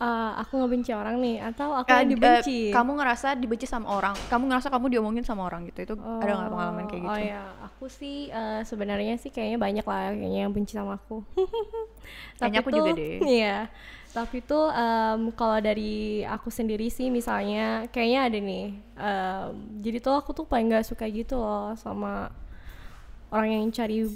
eh, 0.00 0.30
aku 0.42 0.52
ngebenci 0.58 0.90
orang 1.00 1.16
nih 1.22 1.36
atau 1.54 1.68
aku 1.80 1.94
yang 1.94 2.10
eh, 2.10 2.10
dibenci 2.10 2.58
kamu 2.74 2.90
ngerasa 2.98 3.28
dibenci 3.38 3.66
sama 3.70 3.86
orang 3.94 4.14
kamu 4.26 4.50
ngerasa 4.50 4.68
kamu 4.74 4.86
diomongin 4.92 5.22
sama 5.26 5.46
orang 5.46 5.70
gitu 5.70 5.86
itu 5.86 5.94
ada 6.18 6.30
nggak 6.34 6.50
pengalaman 6.50 6.84
kayak 6.90 7.02
gitu 7.10 7.14
Oh 7.14 7.18
ya, 7.20 7.52
aku 7.60 7.84
sih 7.92 8.32
eh, 8.32 8.64
sebenarnya 8.64 9.14
sih 9.20 9.28
kayaknya 9.28 9.58
banyak 9.60 9.84
lah 9.84 10.16
kayaknya 10.16 10.40
yang 10.48 10.52
benci 10.56 10.72
sama 10.72 10.96
aku. 10.96 11.20
Kayaknya 12.40 12.60
aku 12.64 12.70
juga 12.74 12.90
deh. 12.92 13.20
Iya. 13.24 13.68
Tapi 14.14 14.38
tuh 14.40 14.70
em, 14.70 15.34
kalau 15.34 15.58
dari 15.58 16.22
aku 16.22 16.46
sendiri 16.46 16.86
sih 16.86 17.10
misalnya 17.10 17.90
kayaknya 17.90 18.20
ada 18.22 18.38
nih. 18.38 18.66
em, 18.94 19.48
jadi 19.82 19.98
tuh 19.98 20.14
aku 20.14 20.30
tuh 20.30 20.46
paling 20.46 20.70
nggak 20.70 20.86
suka 20.86 21.04
gitu 21.06 21.34
loh 21.34 21.74
sama 21.74 22.30
orang 23.28 23.50
yang 23.50 23.66
cari 23.68 24.06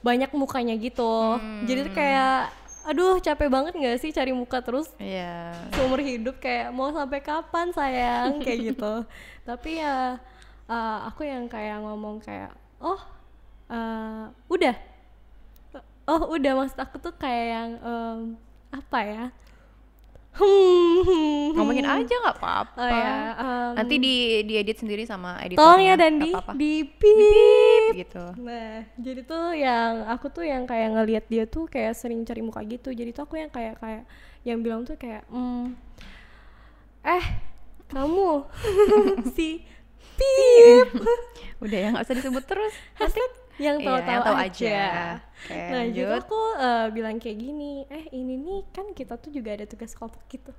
banyak 0.00 0.30
mukanya 0.32 0.78
gitu. 0.78 1.34
Jadi 1.66 1.80
tuh 1.84 1.94
kayak 1.94 2.54
aduh 2.80 3.20
capek 3.20 3.52
banget 3.52 3.76
nggak 3.76 4.00
sih 4.00 4.08
cari 4.08 4.32
muka 4.32 4.64
terus 4.64 4.88
Iya. 4.96 5.52
seumur 5.76 6.00
hidup 6.00 6.40
kayak 6.40 6.72
mau 6.72 6.88
sampai 6.88 7.20
kapan 7.20 7.68
sayang 7.76 8.38
kayak 8.44 8.72
gitu 8.72 9.04
tapi 9.44 9.84
ya 9.84 10.16
uh, 10.64 10.98
aku 11.04 11.28
yang 11.28 11.44
kayak 11.44 11.76
ngomong 11.84 12.24
kayak 12.24 12.48
oh 12.80 12.96
uh, 13.68 14.32
udah 14.48 14.72
oh 16.08 16.32
udah 16.32 16.52
maksud 16.56 16.80
aku 16.80 16.96
tuh 16.96 17.12
kayak 17.14 17.46
yang 17.52 17.70
em, 17.84 18.18
apa 18.70 18.98
ya? 19.02 19.24
Hmm. 20.30 21.58
Ngomongin 21.58 21.82
aja 21.82 22.14
nggak 22.22 22.38
apa-apa. 22.38 22.78
Oh 22.78 22.86
ya 22.86 23.14
em, 23.34 23.70
nanti 23.82 23.94
di 23.98 24.14
diedit 24.46 24.78
sendiri 24.78 25.02
sama 25.02 25.42
editornya. 25.42 25.98
Tolong 25.98 26.16
ya 26.22 26.30
apa-apa. 26.38 26.52
di 26.54 26.86
pip 26.86 27.84
gitu. 27.98 28.24
Nah, 28.38 28.86
jadi 28.94 29.20
tuh 29.26 29.46
yang 29.58 30.06
aku 30.06 30.30
tuh 30.30 30.46
yang 30.46 30.70
kayak 30.70 30.94
ngelihat 30.94 31.24
dia 31.26 31.44
tuh 31.50 31.66
kayak 31.66 31.98
sering 31.98 32.22
cari 32.22 32.46
muka 32.46 32.62
gitu. 32.62 32.94
Jadi 32.94 33.10
tuh 33.10 33.26
aku 33.26 33.42
yang 33.42 33.50
kayak 33.50 33.82
kayak 33.82 34.06
yang 34.46 34.62
bilang 34.62 34.86
tuh 34.86 34.94
kayak, 34.96 35.26
hmm, 35.28 35.74
eh 37.02 37.24
kamu 37.90 38.46
si 39.34 39.66
pip. 40.14 40.88
Udah 41.58 41.78
ya 41.78 41.88
nggak 41.90 42.06
usah 42.06 42.16
disebut 42.16 42.44
terus. 42.46 42.72
Hashtag 42.96 43.39
yang 43.60 43.76
Iya, 43.76 43.86
tahu-tahu 43.86 44.08
yang 44.10 44.24
tahu 44.24 44.36
aja. 44.36 44.48
aja. 44.48 44.82
Oke, 45.20 45.52
nah, 45.52 45.84
jadi 45.84 46.02
lanjut. 46.08 46.20
aku 46.24 46.40
eh, 46.58 46.86
bilang 46.90 47.16
kayak 47.16 47.38
gini, 47.38 47.72
eh 47.86 48.04
ini 48.10 48.34
nih 48.36 48.60
kan 48.72 48.86
kita 48.90 49.14
tuh 49.16 49.28
juga 49.28 49.52
ada 49.52 49.64
tugas 49.64 49.92
kelompok 49.92 50.24
gitu. 50.26 50.52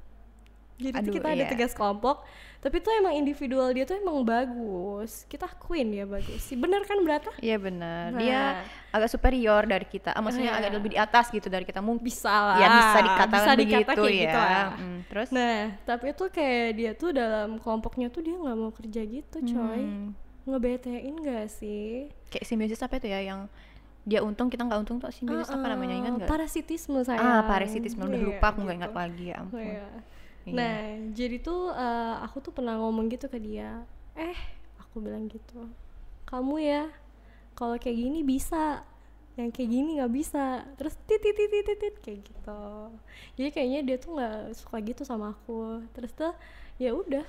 Jadi 0.81 0.97
Aduh, 0.97 1.13
kita 1.13 1.27
ada 1.29 1.45
iya. 1.45 1.45
tugas 1.45 1.77
kelompok, 1.77 2.25
tapi 2.57 2.81
tuh 2.81 2.89
emang 2.89 3.13
individual 3.13 3.69
dia 3.69 3.85
tuh 3.85 4.01
emang 4.01 4.25
bagus. 4.25 5.29
Kita 5.29 5.45
akuin 5.45 5.93
dia 5.93 6.09
bagus. 6.09 6.41
sih. 6.41 6.57
Bener 6.57 6.81
kan 6.81 6.97
berata? 7.05 7.29
Iya 7.37 7.61
benar. 7.61 8.09
Nah. 8.09 8.17
Dia 8.17 8.41
agak 8.89 9.13
superior 9.13 9.69
dari 9.69 9.85
kita. 9.85 10.09
Ah, 10.09 10.25
maksudnya 10.25 10.57
Iya. 10.57 10.57
agak 10.57 10.71
lebih 10.73 10.89
di 10.89 10.97
atas 10.97 11.29
gitu 11.29 11.53
dari 11.53 11.69
kita. 11.69 11.85
Mungkin 11.85 12.01
Bisa 12.01 12.33
lah. 12.33 12.57
ya 12.57 12.67
bisa 12.73 12.97
dikatakan 12.97 13.45
bisa 13.45 13.51
dikata 13.53 13.77
begitu 13.93 14.01
kayak 14.01 14.09
ya. 14.09 14.23
gitu 14.25 14.39
lah. 14.41 14.67
Mm, 14.73 14.97
terus 15.05 15.27
Nah, 15.29 15.57
tapi 15.85 16.05
tuh 16.17 16.29
kayak 16.33 16.67
dia 16.73 16.91
tuh 16.97 17.09
dalam 17.13 17.49
kelompoknya 17.61 18.07
tuh 18.09 18.21
dia 18.25 18.33
nggak 18.33 18.57
mau 18.57 18.71
kerja 18.73 19.01
gitu, 19.05 19.37
coy. 19.53 19.81
Hmm, 19.85 20.17
Ngebetein 20.45 21.15
gak 21.21 21.47
sih? 21.49 22.09
kayak 22.31 22.45
simbiosis 22.47 22.81
apa 22.81 22.97
itu 22.97 23.07
ya 23.07 23.19
yang 23.21 23.45
dia 24.01 24.25
untung 24.25 24.49
kita 24.49 24.65
nggak 24.65 24.81
untung 24.81 24.97
tuh 24.97 25.13
simbiosis 25.13 25.53
apa 25.53 25.67
namanya 25.67 25.93
ingat 25.93 26.13
nggak? 26.17 26.29
Parasitisme 26.31 27.05
saya. 27.05 27.21
Ah 27.21 27.41
parasitisme 27.45 28.01
udah 28.01 28.17
Iya, 28.17 28.27
lupa 28.33 28.45
aku 28.49 28.65
nggak 28.65 28.73
gitu. 28.73 28.81
ingat 28.81 28.93
lagi 28.97 29.25
ya 29.29 29.35
ampun. 29.37 29.59
Iya. 29.61 29.85
Iya. 30.41 30.53
Nah, 30.57 30.77
jadi 31.13 31.37
tuh 31.37 31.69
eh, 31.69 32.15
aku 32.25 32.37
tuh 32.41 32.49
pernah 32.49 32.73
ngomong 32.81 33.05
gitu 33.13 33.29
ke 33.29 33.37
dia. 33.37 33.85
Eh, 34.17 34.39
aku 34.81 34.97
bilang 34.97 35.29
gitu. 35.29 35.69
Kamu 36.25 36.57
ya, 36.57 36.89
kalau 37.53 37.77
kayak 37.77 37.93
gini 37.93 38.25
bisa, 38.25 38.81
yang 39.37 39.53
kayak 39.53 39.69
gini 39.69 40.01
nggak 40.01 40.09
bisa. 40.09 40.65
Terus 40.81 40.97
titit 41.05 41.37
titit 41.37 41.61
titit 41.61 41.95
kayak 42.01 42.19
gitu. 42.25 42.61
Jadi 43.37 43.49
kayaknya 43.53 43.79
dia 43.85 43.97
tuh 44.01 44.17
nggak 44.17 44.57
suka 44.57 44.81
gitu 44.81 45.05
sama 45.05 45.37
aku. 45.37 45.85
Terus 45.93 46.09
tuh 46.17 46.33
ya 46.81 46.97
udah, 46.97 47.21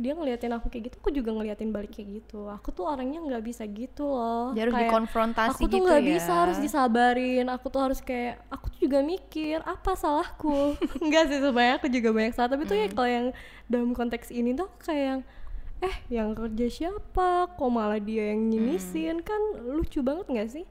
dia 0.00 0.12
ngeliatin 0.12 0.50
aku 0.50 0.66
kayak 0.66 0.84
gitu, 0.88 0.96
aku 0.98 1.10
juga 1.12 1.30
ngeliatin 1.30 1.70
balik 1.70 1.92
kayak 1.92 2.08
gitu. 2.18 2.48
Aku 2.48 2.68
tuh 2.70 2.88
orangnya 2.88 3.20
nggak 3.20 3.44
bisa 3.44 3.62
gitu 3.64 4.08
loh. 4.08 4.50
Dia 4.50 4.64
harus 4.64 4.74
Kayak, 4.74 4.88
dikonfrontasi 4.88 5.52
aku 5.52 5.64
tuh 5.64 5.70
gitu 5.70 5.84
nggak 5.84 6.00
ya. 6.00 6.08
bisa 6.10 6.32
harus 6.34 6.58
disabarin 6.58 7.46
aku 7.46 7.66
tuh 7.68 7.80
harus 7.80 8.00
kayak 8.00 8.40
aku 8.48 8.66
tuh 8.70 8.80
juga 8.80 8.98
mikir 9.02 9.58
apa 9.62 9.92
salahku 9.92 10.74
enggak 11.04 11.24
sih 11.26 11.38
sebenarnya 11.38 11.74
aku 11.76 11.88
juga 11.88 12.08
banyak 12.10 12.32
salah 12.32 12.50
tapi 12.50 12.64
tuh 12.64 12.74
Hmm. 12.74 12.82
ya 12.82 12.88
kalau 12.90 13.10
yang 13.10 13.26
dalam 13.66 13.90
konteks 13.92 14.28
ini 14.30 14.50
tuh 14.52 14.68
kayak 14.78 15.04
yang 15.06 15.20
eh 15.80 15.96
yang 16.08 16.28
kerja 16.32 16.66
siapa 16.68 17.28
kok 17.50 17.70
malah 17.70 17.96
dia 17.98 18.32
yang 18.32 18.48
nyinisin 18.48 19.20
kan 19.20 19.40
lucu 19.66 20.00
banget 20.00 20.26
nggak 20.28 20.48
sih 20.50 20.66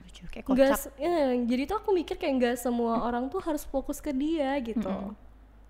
Lucu, 0.00 0.22
kayak 0.28 0.44
Nggak 0.44 0.70
kocak. 0.70 0.78
se- 0.78 0.94
ya, 0.96 1.14
jadi 1.42 1.62
tuh 1.64 1.76
aku 1.78 1.90
mikir 1.90 2.16
kayak 2.16 2.34
nggak 2.38 2.56
semua 2.56 3.02
orang 3.02 3.26
tuh 3.26 3.40
harus 3.40 3.62
fokus 3.64 3.98
ke 3.98 4.10
dia 4.12 4.54
gitu 4.60 4.86
Mm-mm. 4.86 5.14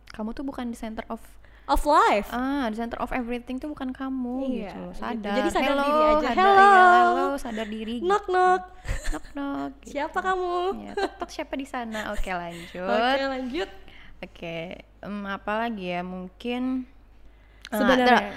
Kamu 0.09 0.31
tuh 0.33 0.45
bukan 0.45 0.69
di 0.69 0.76
center 0.76 1.05
of 1.09 1.21
of 1.73 1.83
life 1.83 2.29
ah 2.29 2.67
di 2.67 2.76
center 2.76 2.99
of 2.99 3.11
everything 3.11 3.57
tuh 3.57 3.67
bukan 3.67 3.91
kamu 3.91 4.37
Iya, 4.43 4.69
gitu 4.69 4.81
gitu. 4.83 4.83
Sadar. 4.95 5.35
Jadi 5.35 5.49
sadar 5.50 5.71
hello, 5.71 5.83
diri 5.83 6.02
aja. 6.02 6.21
sadar, 6.23 6.37
Hello. 6.37 6.61
iya, 6.62 6.85
hello, 7.02 7.26
sadar 7.37 7.67
diri. 7.67 7.97
knock 8.00 8.25
knock 8.26 8.62
knock 9.09 9.26
knock. 9.33 9.71
gitu. 9.81 9.91
siapa 9.91 10.19
kamu 10.21 10.55
Ya, 10.79 10.93
tok, 10.95 11.12
tok, 11.19 11.31
siapa 11.31 11.55
di 11.55 11.64
sana? 11.64 12.00
Oke 12.11 12.31
lanjut. 12.31 12.85
oke 12.87 13.25
lanjut 13.26 13.71
Oke, 14.21 14.59
em, 15.00 15.17
apa 15.26 15.52
lagi 15.59 15.91
ya? 15.91 16.00
Mungkin 16.00 16.87
eh, 17.67 17.75
Sebenarnya. 17.75 18.31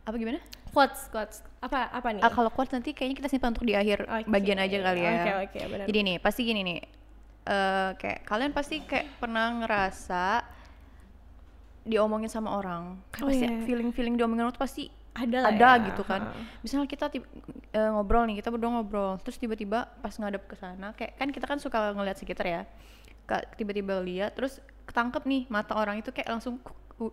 apa 0.00 0.14
gimana? 0.14 0.38
quotes 0.68 1.04
quotes 1.08 1.36
apa 1.58 1.84
apa 1.86 2.08
nih 2.10 2.22
Ah, 2.22 2.28
kalau 2.28 2.48
quotes 2.48 2.70
nanti 2.70 2.90
kayaknya 2.90 3.12
kita 3.14 3.28
simpan 3.28 3.50
untuk 3.50 3.64
di 3.64 3.74
akhir 3.74 4.04
Oke. 4.04 4.24
bagian 4.26 4.56
aja 4.56 4.78
kali 4.80 5.00
ya. 5.00 5.12
oke 5.12 5.32
oke 5.44 5.60
benar 5.66 5.84
Jadi 5.84 5.98
nih, 6.00 6.16
pasti 6.16 6.40
gini 6.42 6.60
nih. 6.62 6.80
eh 7.44 7.90
kayak 7.94 8.22
kalian 8.22 8.50
pasti 8.50 8.80
kayak 8.80 9.18
pernah 9.18 9.50
ngerasa 9.58 10.24
diomongin 11.82 12.28
sama 12.28 12.54
orang. 12.54 12.98
Kayak 13.10 13.22
Oh, 13.22 13.28
pasti 13.28 13.44
iya. 13.44 13.58
feeling-feeling 13.64 14.14
diomongin 14.14 14.46
orang 14.46 14.54
tuh 14.54 14.62
pasti 14.62 14.84
ada 15.12 15.44
lah 15.44 15.52
ada 15.52 15.70
ya. 15.76 15.84
gitu 15.92 16.02
kan. 16.02 16.24
Ha. 16.24 16.32
Misalnya 16.62 16.88
kita 16.88 17.06
tib- 17.08 17.28
eh, 17.68 17.90
ngobrol 17.90 18.24
nih, 18.24 18.40
kita 18.40 18.48
berdua 18.48 18.70
ngobrol, 18.72 19.20
terus 19.20 19.36
tiba-tiba 19.36 19.90
pas 20.00 20.14
ngadep 20.14 20.46
ke 20.46 20.56
sana, 20.56 20.94
kayak 20.94 21.18
kan 21.18 21.28
kita 21.28 21.44
kan 21.44 21.58
suka 21.58 21.92
ngeliat 21.92 22.16
sekitar 22.16 22.46
ya. 22.46 22.62
Tiba-tiba 23.56 24.00
lihat, 24.00 24.34
terus 24.34 24.58
ketangkep 24.84 25.22
nih 25.24 25.42
mata 25.48 25.72
orang 25.74 25.98
itu 25.98 26.10
kayak 26.10 26.28
langsung 26.28 26.58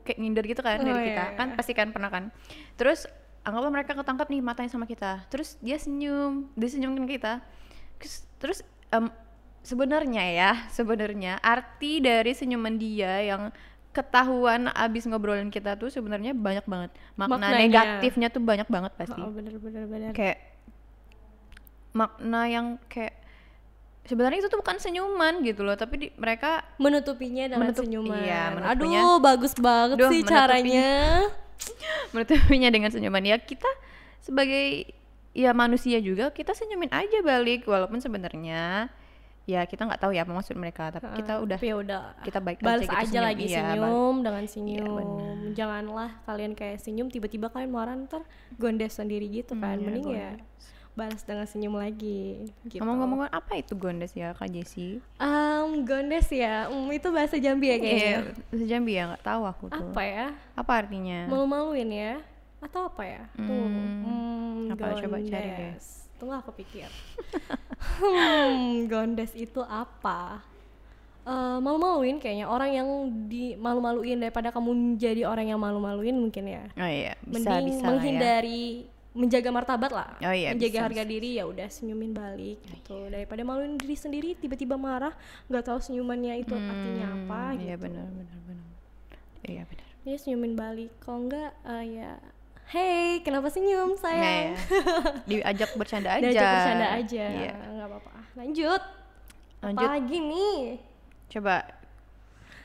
kayak 0.04 0.20
nginder 0.20 0.44
gitu 0.44 0.62
kan 0.62 0.80
Oh, 0.80 0.86
dari 0.86 0.96
iya, 0.96 1.08
kita. 1.12 1.24
iya. 1.28 1.38
Kan 1.38 1.48
pasti 1.56 1.74
kan 1.74 1.90
pernah 1.90 2.12
kan. 2.12 2.30
Terus 2.76 3.08
anggaplah 3.42 3.72
mereka 3.72 3.96
ketangkep 3.96 4.28
nih 4.30 4.42
matanya 4.44 4.70
sama 4.70 4.86
kita. 4.86 5.24
Terus 5.28 5.56
dia 5.60 5.80
senyum, 5.80 6.52
dia 6.54 6.70
senyumin 6.70 7.08
kita. 7.08 7.40
Terus, 7.98 8.16
terus 8.38 8.60
em, 8.92 9.08
sebenarnya 9.60 10.24
ya, 10.24 10.52
sebenarnya 10.70 11.40
arti 11.40 12.00
dari 12.00 12.32
senyuman 12.32 12.76
dia 12.76 13.24
yang 13.24 13.52
ketahuan 13.92 14.70
abis 14.70 15.04
ngobrolin 15.04 15.50
kita 15.50 15.74
tuh 15.74 15.88
sebenarnya 15.88 16.32
banyak 16.32 16.64
banget 16.64 16.90
makna 17.16 17.36
Maknanya. 17.42 17.58
negatifnya 17.60 18.28
tuh 18.28 18.40
banyak 18.40 18.66
banget 18.66 18.94
pasti 18.94 19.18
Oh, 19.18 19.30
bener 19.30 19.56
bener 19.56 19.84
bener. 19.86 20.12
kayak 20.12 20.38
makna 21.92 22.46
yang 22.46 22.66
kayak 22.86 23.18
sebenarnya 24.04 24.40
itu 24.40 24.48
tuh 24.48 24.58
bukan 24.58 24.78
senyuman 24.78 25.42
gitu 25.42 25.62
loh 25.62 25.74
tapi 25.74 25.96
di- 26.00 26.14
mereka 26.16 26.62
menutupinya 26.78 27.46
dengan 27.48 27.66
Menutup- 27.68 27.84
senyuman. 27.84 28.18
iya, 28.20 28.44
menutupinya- 28.52 29.02
Aduh, 29.04 29.18
bagus 29.20 29.54
banget 29.56 29.98
Duh, 29.98 30.08
sih 30.08 30.22
menutupinya. 30.22 30.38
caranya. 30.40 30.92
menutupinya 32.14 32.70
dengan 32.70 32.90
senyuman 32.90 33.24
ya 33.24 33.38
kita 33.38 33.68
sebagai 34.20 34.94
ya 35.32 35.52
manusia 35.52 35.98
juga 36.00 36.30
kita 36.30 36.54
senyumin 36.54 36.90
aja 36.90 37.20
balik 37.22 37.66
walaupun 37.66 37.98
sebenarnya 37.98 38.90
ya 39.50 39.62
kita 39.64 39.82
nggak 39.84 39.98
tahu 39.98 40.12
ya 40.12 40.22
apa 40.22 40.32
maksud 40.32 40.54
mereka 40.54 40.90
tapi 40.90 41.10
kita 41.16 41.34
udah 41.38 41.58
Tapi 41.58 41.68
ya 41.68 41.76
udah 41.76 42.02
kita 42.22 42.40
baik 42.40 42.58
balas 42.60 42.86
aja 42.86 42.94
aja, 42.94 43.02
gitu 43.02 43.10
senyum. 43.10 43.26
lagi 43.26 43.44
Iya, 43.44 43.58
senyum 43.60 44.16
dengan 44.20 44.44
senyum. 44.46 44.94
benar. 44.96 45.36
Janganlah 45.52 46.10
kalian 46.24 46.54
kayak 46.54 46.78
senyum 46.78 47.08
tiba-tiba 47.08 47.48
kalian 47.48 47.70
marah 47.70 47.98
ntar 48.00 48.22
gondes 48.56 48.94
sendiri 48.94 49.26
gitu 49.28 49.54
kan. 49.54 49.76
Hmm, 49.76 49.82
iya, 49.82 49.90
Mending 49.90 50.08
ya 50.12 50.32
balas 50.92 51.24
dengan 51.24 51.48
senyum 51.48 51.74
lagi 51.74 52.44
gitu. 52.66 52.78
ngomong-ngomong 52.78 53.26
apa 53.26 53.56
itu 53.56 53.72
gondes 53.74 54.12
ya 54.12 54.34
kak 54.34 54.52
Jessie 54.52 55.00
Em, 55.16 55.70
gondes 55.82 56.28
ya. 56.28 56.68
Hmm, 56.68 56.90
itu 56.90 57.08
bahasa 57.10 57.36
Jambi 57.36 57.68
ya 57.68 57.78
kayaknya. 57.78 58.04
Iya, 58.04 58.20
bahasa 58.46 58.66
Jambi 58.68 58.92
ya 58.94 59.04
nggak 59.08 59.24
tahu 59.24 59.42
aku 59.44 59.64
tuh 59.70 59.80
Apa 59.86 60.02
ya? 60.04 60.28
apa 60.54 60.72
artinya 60.76 61.26
Malu-maluin 61.26 61.90
ya? 61.90 62.14
Atau 62.60 62.86
apa 62.86 63.02
ya? 63.02 63.24
Tuh. 63.34 63.48
Hmm, 63.48 64.04
Hmm, 64.04 64.74
apa? 64.76 65.00
Coba 65.00 65.18
cari 65.18 65.50
deh. 65.50 65.74
Gondes. 66.20 66.22
Tunggu 66.22 66.36
aku 66.36 66.52
pikir. 66.52 66.90
hmm, 68.04 68.86
gondes 68.86 69.32
itu 69.34 69.64
apa? 69.64 70.44
Eh, 71.24 71.58
malu-maluin 71.62 72.18
kayaknya 72.18 72.50
orang 72.50 72.72
yang 72.74 72.88
di 73.30 73.54
malu-maluin 73.54 74.18
daripada 74.18 74.50
kamu 74.50 74.72
menjadi 74.74 75.30
orang 75.30 75.48
yang 75.48 75.60
malu-maluin 75.62 76.16
mungkin 76.18 76.48
ya. 76.48 76.64
oh 76.74 76.90
iya 76.90 77.14
bisa 77.22 77.54
Mending 77.54 77.66
bisa 77.70 77.80
ya. 77.80 77.86
menghindari 77.86 78.64
menjaga 79.14 79.50
martabat 79.52 79.92
lah. 79.92 80.10
Oh 80.22 80.34
iya, 80.34 80.54
menjaga 80.58 80.80
bisa, 80.80 80.86
harga 80.90 81.04
diri 81.06 81.38
ya 81.38 81.46
udah 81.46 81.68
senyumin 81.70 82.14
balik 82.14 82.58
gitu. 82.66 83.14
Daripada 83.14 83.42
maluin 83.46 83.78
diri 83.78 83.94
sendiri 83.94 84.34
tiba-tiba 84.38 84.74
marah, 84.74 85.14
nggak 85.52 85.70
tahu 85.70 85.78
senyumannya 85.78 86.40
itu 86.40 86.56
artinya 86.56 87.08
apa 87.14 87.42
Hmm, 87.42 87.58
gitu. 87.58 87.66
iya 87.68 87.76
benar 87.78 88.08
benar 88.10 88.40
benar 88.48 88.68
iya 89.46 89.64
benar 89.70 89.88
Ya 90.08 90.16
senyumin 90.18 90.54
balik. 90.56 90.90
Kalau 91.04 91.30
enggak 91.30 91.52
eh, 91.68 91.86
ya 92.00 92.12
Hey, 92.70 93.20
kenapa 93.20 93.50
senyum 93.50 93.92
Nah, 93.92 94.00
sayang? 94.00 94.54
ya. 94.54 94.58
diajak 95.26 95.74
bercanda 95.74 96.10
aja 96.16 96.22
Diajak 96.24 96.46
bercanda 96.48 96.88
aja. 96.96 97.26
Iya. 97.28 97.54
Nggak 97.68 97.88
apa-apa. 97.90 98.12
Lanjut. 98.36 98.82
Lanjut. 99.60 99.82
Apa 99.82 99.94
lagi 99.96 100.18
nih? 100.20 100.60
coba 101.28 101.62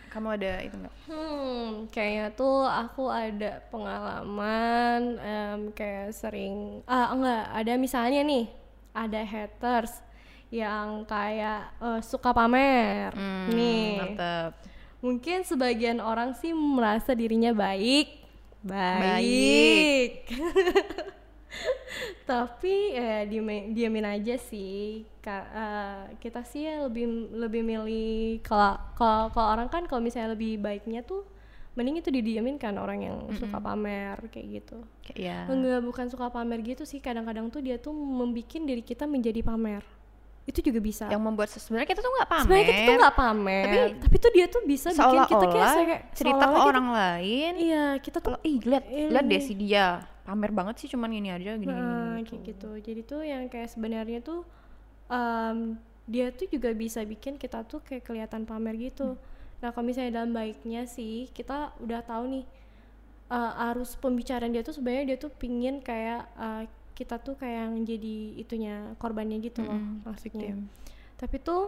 Kamu 0.09 0.29
ada 0.31 0.63
itu 0.63 0.73
nggak? 0.75 0.95
Hmm, 1.05 1.69
kayaknya 1.91 2.33
tuh 2.33 2.63
aku 2.63 3.05
ada 3.07 3.61
pengalaman 3.67 5.01
em, 5.19 5.61
kayak 5.71 6.13
sering 6.13 6.81
ah 6.85 7.11
enggak 7.11 7.45
ada 7.51 7.73
misalnya 7.75 8.23
nih 8.23 8.47
ada 8.95 9.21
haters 9.21 10.01
yang 10.49 11.03
kayak 11.05 11.67
eh, 11.77 12.01
suka 12.01 12.31
pamer 12.31 13.11
Hmm, 13.11 13.51
nih 13.51 13.91
Mantep. 14.15 14.51
mungkin 15.01 15.43
sebagian 15.43 15.99
orang 15.99 16.33
sih 16.33 16.55
merasa 16.55 17.11
dirinya 17.13 17.51
baik 17.51 18.24
baik, 18.65 19.01
Baik. 19.05 20.11
tapi 22.31 22.97
ya 22.97 23.29
diamin, 23.29 23.77
diamin 23.77 24.07
aja 24.09 24.35
sih 24.41 25.05
Ka- 25.21 25.49
eh, 25.53 26.01
kita 26.19 26.41
sih 26.43 26.65
ya 26.67 26.89
lebih 26.89 27.31
lebih 27.37 27.63
milih 27.63 28.41
kalau 28.41 28.81
kalau 28.97 29.29
kalau 29.31 29.49
orang 29.55 29.69
kan 29.69 29.85
kalau 29.85 30.01
misalnya 30.01 30.33
lebih 30.33 30.57
baiknya 30.59 31.05
tuh 31.05 31.23
mending 31.75 32.01
itu 32.01 32.09
didiamin 32.11 32.57
kan 32.57 32.79
orang 32.79 33.03
yang 33.03 33.17
suka 33.35 33.59
pamer 33.59 34.15
kayak 34.31 34.63
gitu. 34.63 34.79
Kayak 35.03 35.19
ya. 35.19 35.39
enggak 35.51 35.83
bukan 35.83 36.07
suka 36.07 36.31
pamer 36.31 36.63
gitu 36.63 36.87
sih. 36.87 37.03
Kadang-kadang 37.03 37.51
tuh 37.51 37.67
dia 37.67 37.83
tuh 37.83 37.91
membikin 37.91 38.63
diri 38.63 38.79
kita 38.79 39.11
menjadi 39.11 39.43
pamer 39.43 39.83
itu 40.45 40.61
juga 40.61 40.77
bisa 40.79 41.09
Yang 41.09 41.23
membuat 41.23 41.49
sebenarnya 41.49 41.89
kita 41.89 42.01
tuh 42.01 42.13
nggak 42.13 42.29
pamer. 42.29 42.43
sebenarnya 42.45 42.67
kita 42.67 42.83
tuh 42.85 42.97
nggak 43.01 43.17
pamer 43.17 43.65
tapi, 43.97 44.17
tuh 44.19 44.31
dia 44.31 44.47
tuh 44.47 44.63
bisa 44.63 44.89
bikin 44.91 45.23
kita 45.25 45.47
kayak 45.47 45.73
kayak 45.75 46.03
cerita 46.13 46.37
ke 46.37 46.45
seolah-olah 46.45 46.53
kita- 46.55 46.71
orang 46.71 46.89
lain. 46.91 47.53
iya 47.57 47.85
kita 47.97 48.19
tuh 48.21 48.35
ih 48.43 48.59
lihat 48.61 48.85
Ini. 48.85 49.09
lihat 49.09 49.25
deh 49.25 49.41
si 49.41 49.53
dia 49.55 49.87
pamer 50.23 50.51
banget 50.51 50.75
sih 50.79 50.89
cuman 50.89 51.09
gini 51.11 51.29
aja 51.29 51.53
gini. 51.55 51.69
Nah, 51.69 52.21
kayak 52.21 52.41
gitu. 52.47 52.71
Jadi 52.79 53.01
tuh 53.03 53.21
yang 53.23 53.45
kayak 53.47 53.69
sebenarnya 53.69 54.21
tuh 54.21 54.41
em, 55.07 55.77
dia 56.05 56.29
tuh 56.29 56.45
juga 56.47 56.73
bisa 56.73 57.01
bikin 57.03 57.35
kita 57.35 57.61
tuh 57.63 57.81
kayak 57.81 58.05
kelihatan 58.05 58.45
pamer 58.45 58.77
gitu. 58.79 59.17
Nah, 59.61 59.69
kalau 59.69 59.85
misalnya 59.87 60.21
dalam 60.21 60.33
baiknya 60.33 60.85
sih 60.85 61.29
kita 61.31 61.73
udah 61.79 62.01
tahu 62.01 62.25
nih 62.31 62.45
eh, 63.27 63.69
arus 63.69 63.97
pembicaraan 63.97 64.49
dia 64.49 64.61
tuh 64.61 64.73
sebenarnya 64.73 65.05
dia 65.07 65.19
tuh 65.19 65.29
pingin 65.31 65.81
kayak 65.81 66.29
eh, 66.37 66.65
kita 66.95 67.19
tuh 67.19 67.35
kayak 67.35 67.67
yang 67.67 67.75
jadi 67.83 68.17
itunya 68.39 68.75
korbannya 68.97 69.39
gitu 69.39 69.61
loh 69.61 69.75
Mm-mm, 69.75 70.07
maksudnya. 70.07 70.55
victim. 70.55 70.59
Tapi 71.15 71.37
tuh 71.39 71.67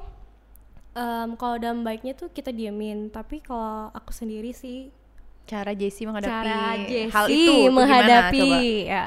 em, 0.92 1.34
kalau 1.34 1.56
dalam 1.56 1.82
baiknya 1.82 2.12
tuh 2.12 2.28
kita 2.28 2.48
diemin. 2.48 3.08
Tapi 3.08 3.40
kalau 3.40 3.90
aku 3.90 4.10
sendiri 4.10 4.50
sih 4.50 4.88
Cara 5.44 5.70
Jessie 5.72 6.02
menghadapi 6.02 6.42
cara 6.42 6.74
Jessie 6.80 7.06
hal 7.08 7.26
itu 7.28 7.38
tuh 7.44 7.58
gimana? 7.60 7.76
menghadapi 7.76 8.40
Coba. 8.40 8.58
ya 8.88 9.06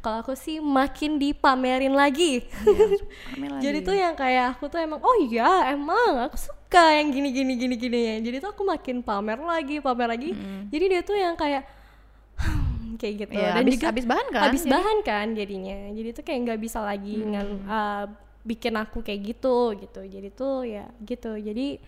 kalau 0.00 0.16
aku 0.18 0.32
sih 0.34 0.56
makin 0.58 1.16
dipamerin 1.16 1.92
lagi 1.92 2.44
Iya, 2.44 2.88
lagi. 3.48 3.60
jadi 3.60 3.78
tuh 3.80 3.92
yang 3.94 4.12
kayak 4.12 4.44
aku 4.52 4.68
tuh 4.68 4.76
emang 4.76 4.96
oh 4.98 5.16
iya 5.22 5.72
emang 5.72 6.20
aku 6.22 6.36
suka 6.36 6.84
yang 6.94 7.08
gini 7.08 7.28
gini 7.30 7.52
gini 7.54 7.74
gini 7.76 7.98
ya 7.98 8.14
jadi 8.18 8.36
tuh 8.38 8.50
aku 8.50 8.60
makin 8.62 9.00
pamer 9.00 9.36
lagi 9.36 9.76
pamer 9.78 10.08
lagi 10.10 10.30
jadi 10.68 10.84
dia 10.86 11.00
tuh 11.00 11.16
yang 11.16 11.32
kayak 11.32 11.64
kayak 13.00 13.14
gitu. 13.24 13.32
Iya, 13.32 13.56
dan 13.56 13.64
habis- 13.64 13.74
juga 13.80 13.86
habis 13.88 14.04
bahan 14.06 14.26
kan, 14.28 14.42
habis 14.44 14.64
bahan 14.68 14.98
kan 15.00 15.26
jadinya. 15.32 15.78
Jadi 15.90 16.08
tuh 16.12 16.22
kayak 16.22 16.38
nggak 16.44 16.60
bisa 16.60 16.78
lagi 16.84 17.16
ngan 17.24 17.48
uh, 17.64 18.04
bikin 18.44 18.74
aku 18.76 19.00
kayak 19.00 19.20
gitu 19.32 19.56
gitu. 19.80 20.00
Jadi 20.04 20.28
tuh 20.30 20.68
ya 20.68 20.84
gitu. 21.00 21.32
Jadi 21.34 21.80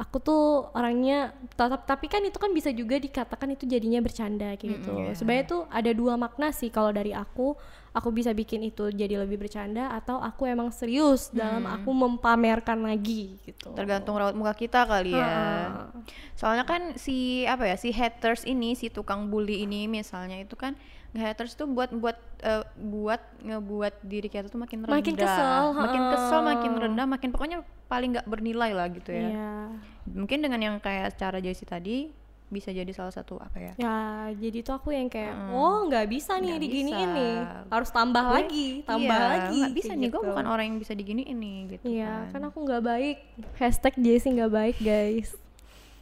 aku 0.00 0.16
tuh 0.16 0.72
orangnya 0.72 1.36
tetap 1.52 1.84
tapi 1.84 2.08
kan 2.08 2.24
itu 2.24 2.40
kan 2.40 2.48
bisa 2.56 2.72
juga 2.72 2.96
dikatakan 2.96 3.52
itu 3.52 3.68
jadinya 3.68 4.00
bercanda 4.00 4.56
kayak 4.56 4.80
gitu 4.80 4.92
iya. 4.96 5.12
sebenarnya 5.12 5.44
tuh 5.44 5.62
ada 5.68 5.90
dua 5.92 6.16
makna 6.16 6.56
sih 6.56 6.72
kalau 6.72 6.88
dari 6.88 7.12
aku 7.12 7.52
aku 7.92 8.08
bisa 8.14 8.32
bikin 8.32 8.64
itu 8.64 8.88
jadi 8.88 9.20
lebih 9.20 9.44
bercanda 9.44 9.92
atau 9.92 10.22
aku 10.22 10.48
emang 10.48 10.72
serius 10.72 11.28
dalam 11.28 11.68
aku 11.68 11.90
mempamerkan 11.92 12.80
lagi 12.80 13.36
gitu 13.44 13.76
tergantung 13.76 14.16
raut 14.16 14.32
muka 14.32 14.54
kita 14.54 14.86
kali 14.86 15.12
ya. 15.12 15.26
Ha-ha. 15.26 15.90
Soalnya 16.38 16.64
kan 16.64 16.94
si 16.96 17.44
apa 17.44 17.66
ya 17.66 17.76
si 17.76 17.90
haters 17.90 18.46
ini 18.46 18.78
si 18.78 18.88
tukang 18.88 19.28
bully 19.28 19.66
ini 19.66 19.90
misalnya 19.90 20.38
itu 20.38 20.54
kan 20.54 20.78
haters 21.12 21.54
tuh 21.54 21.66
buat 21.66 21.90
buat 21.90 22.14
eh, 22.40 22.62
buat 22.76 23.18
ngebuat 23.40 23.94
diri 24.02 24.26
kita 24.26 24.46
tuh 24.46 24.58
makin 24.58 24.86
rendah, 24.86 24.94
Makin 24.96 25.14
kesel, 25.14 25.64
makin 25.74 26.02
kesel, 26.08 26.40
makin 26.40 26.72
rendah, 26.76 27.06
makin 27.06 27.28
pokoknya 27.30 27.58
paling 27.86 28.14
nggak 28.14 28.26
bernilai 28.26 28.70
lah 28.70 28.86
gitu 28.88 29.10
ya. 29.10 29.26
Iya. 29.28 29.52
Mungkin 30.06 30.38
dengan 30.38 30.60
yang 30.60 30.76
kayak 30.78 31.14
cara 31.14 31.38
Jessie 31.38 31.66
tadi 31.66 32.14
bisa 32.46 32.70
jadi 32.70 32.90
salah 32.90 33.10
satu 33.10 33.38
apa 33.38 33.58
ya? 33.58 33.72
Ya, 33.74 33.98
jadi 34.34 34.62
tuh 34.62 34.74
aku 34.74 34.90
yang 34.90 35.06
kayak, 35.06 35.34
oh 35.50 35.86
nggak 35.86 36.06
bisa 36.06 36.34
nih 36.34 36.50
Nggak 36.50 36.62
diginiin 36.62 36.98
bisa. 37.06 37.14
nih, 37.14 37.34
harus 37.70 37.90
tambah 37.90 38.24
Gue- 38.24 38.34
lagi, 38.36 38.68
tambah 38.82 39.18
iya, 39.18 39.30
lagi. 39.30 39.58
nggak 39.62 39.74
bisa 39.76 39.92
nih, 39.94 40.08
gue 40.08 40.18
gitu. 40.18 40.28
bukan 40.30 40.46
orang 40.46 40.64
yang 40.66 40.78
bisa 40.78 40.92
diginiin 40.92 41.38
nih 41.38 41.58
gitu 41.70 41.84
Iya, 41.86 42.10
kan. 42.26 42.30
kan 42.34 42.50
aku 42.50 42.58
nggak 42.60 42.82
baik. 42.82 43.16
Hashtag 43.54 43.94
Jessie 43.96 44.34
nggak 44.34 44.50
baik 44.50 44.76
guys. 44.78 45.30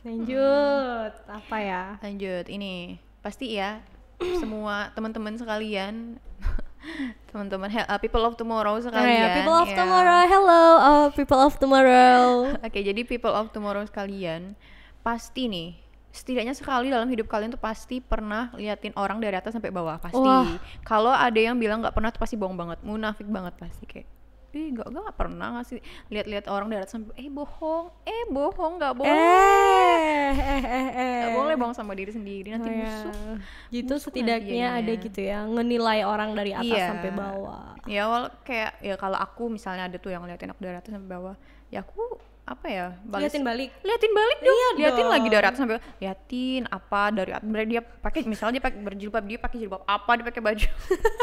Lanjut, 0.09 1.13
apa 1.27 1.57
ya? 1.59 1.83
Lanjut, 2.01 2.45
ini 2.49 2.97
pasti 3.21 3.53
ya 3.53 3.85
semua 4.19 4.91
teman-teman 4.95 5.35
sekalian, 5.39 6.19
teman-teman 7.31 7.71
uh, 7.87 7.99
people 8.03 8.23
of 8.27 8.35
tomorrow 8.35 8.79
Oh 8.79 8.83
sekalian. 8.83 9.31
ya, 9.31 9.37
people 9.43 9.57
of 9.57 9.71
ya. 9.71 9.77
tomorrow, 9.79 10.21
hello, 10.27 10.65
oh, 10.79 11.05
people 11.15 11.41
of 11.41 11.55
tomorrow. 11.59 12.51
Oke, 12.67 12.83
jadi 12.83 13.01
people 13.07 13.31
of 13.31 13.55
tomorrow 13.55 13.83
sekalian, 13.87 14.59
pasti 15.07 15.47
nih, 15.47 15.69
setidaknya 16.11 16.55
sekali 16.57 16.91
dalam 16.91 17.07
hidup 17.07 17.31
kalian 17.31 17.55
tuh 17.55 17.63
pasti 17.63 18.03
pernah 18.03 18.51
liatin 18.59 18.91
orang 18.99 19.23
dari 19.23 19.39
atas 19.39 19.55
sampai 19.55 19.71
bawah 19.71 20.03
pasti. 20.03 20.59
Kalau 20.83 21.15
ada 21.15 21.39
yang 21.39 21.55
bilang 21.55 21.79
nggak 21.79 21.95
pernah 21.95 22.11
tuh 22.11 22.19
pasti 22.19 22.35
bohong 22.35 22.59
banget, 22.59 22.79
munafik 22.83 23.31
banget 23.31 23.55
pasti 23.55 23.87
kayak. 23.87 24.18
Ih, 24.49 24.73
gak, 24.73 24.89
gak 24.89 25.13
pernah 25.13 25.61
ngasih 25.61 25.77
lihat-lihat 26.09 26.49
orang 26.49 26.73
dari 26.73 26.81
atas 26.81 26.97
sampai 26.97 27.13
eh 27.21 27.29
bohong, 27.29 27.93
eh 28.09 28.25
bohong, 28.33 28.81
nggak 28.81 28.95
boleh. 28.97 29.13
eh, 29.13 30.33
eh, 30.33 30.63
eh, 30.65 30.89
eh. 30.97 31.17
Nggak 31.21 31.37
boleh 31.37 31.55
bohong 31.61 31.77
sama 31.77 31.93
diri 31.93 32.09
sendiri 32.09 32.57
nanti 32.57 32.65
Oh 32.65 32.73
ya. 32.73 32.81
musuh. 32.81 33.37
Gitu 33.69 33.93
musuh 33.93 34.01
setidaknya 34.09 34.81
ada 34.81 34.93
gitu 34.97 35.21
ya, 35.21 35.45
ngenilai 35.45 36.01
orang 36.01 36.33
dari 36.33 36.57
atas 36.57 36.65
Iya. 36.65 36.89
sampai 36.89 37.11
bawah. 37.13 37.77
Ya 37.85 38.09
awal 38.09 38.33
kayak 38.41 38.81
ya 38.81 38.97
kalau 38.97 39.21
aku 39.21 39.53
misalnya 39.53 39.85
ada 39.85 40.01
tuh 40.01 40.17
yang 40.17 40.25
ngeliatin 40.25 40.49
aku 40.49 40.61
dari 40.65 40.77
atas 40.81 40.97
sampai 40.97 41.11
bawah, 41.13 41.37
ya 41.69 41.85
aku 41.85 42.17
apa 42.49 42.67
ya 42.67 42.87
balas 43.03 43.29
Liatin 43.29 43.43
balik. 43.43 43.71
liatin 43.81 44.13
balik 44.13 44.39
dong 44.41 44.49
Iya 44.51 44.69
liatin 44.75 44.99
dong. 45.01 45.13
lagi 45.13 45.29
dari 45.29 45.45
atas 45.45 45.59
sampai 45.59 45.77
liatin 45.97 46.63
apa 46.67 47.01
dari 47.11 47.31
dari 47.35 47.67
dia 47.69 47.81
pakai 47.81 48.21
misalnya 48.25 48.57
dia 48.57 48.65
pakai 48.65 48.81
berjilbab 48.81 49.25
dia 49.25 49.37
pakai 49.37 49.57
jilbab 49.59 49.83
apa 49.85 50.11
dia 50.15 50.25
pakai 50.25 50.43
baju 50.43 50.69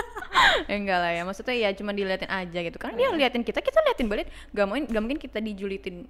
ya 0.70 0.76
enggak 0.76 1.00
lah 1.00 1.12
ya 1.12 1.22
maksudnya 1.22 1.56
ya 1.56 1.70
cuma 1.72 1.92
diliatin 1.92 2.30
aja 2.30 2.60
gitu 2.62 2.78
karena 2.78 2.96
dia 2.96 3.10
liatin 3.12 3.42
kita 3.42 3.60
kita 3.60 3.82
liatin 3.82 4.06
balik 4.06 4.30
gak 4.50 4.66
mungkin 4.66 4.86
gak 4.86 5.02
mungkin 5.02 5.18
kita 5.18 5.38
dijulitin 5.40 6.06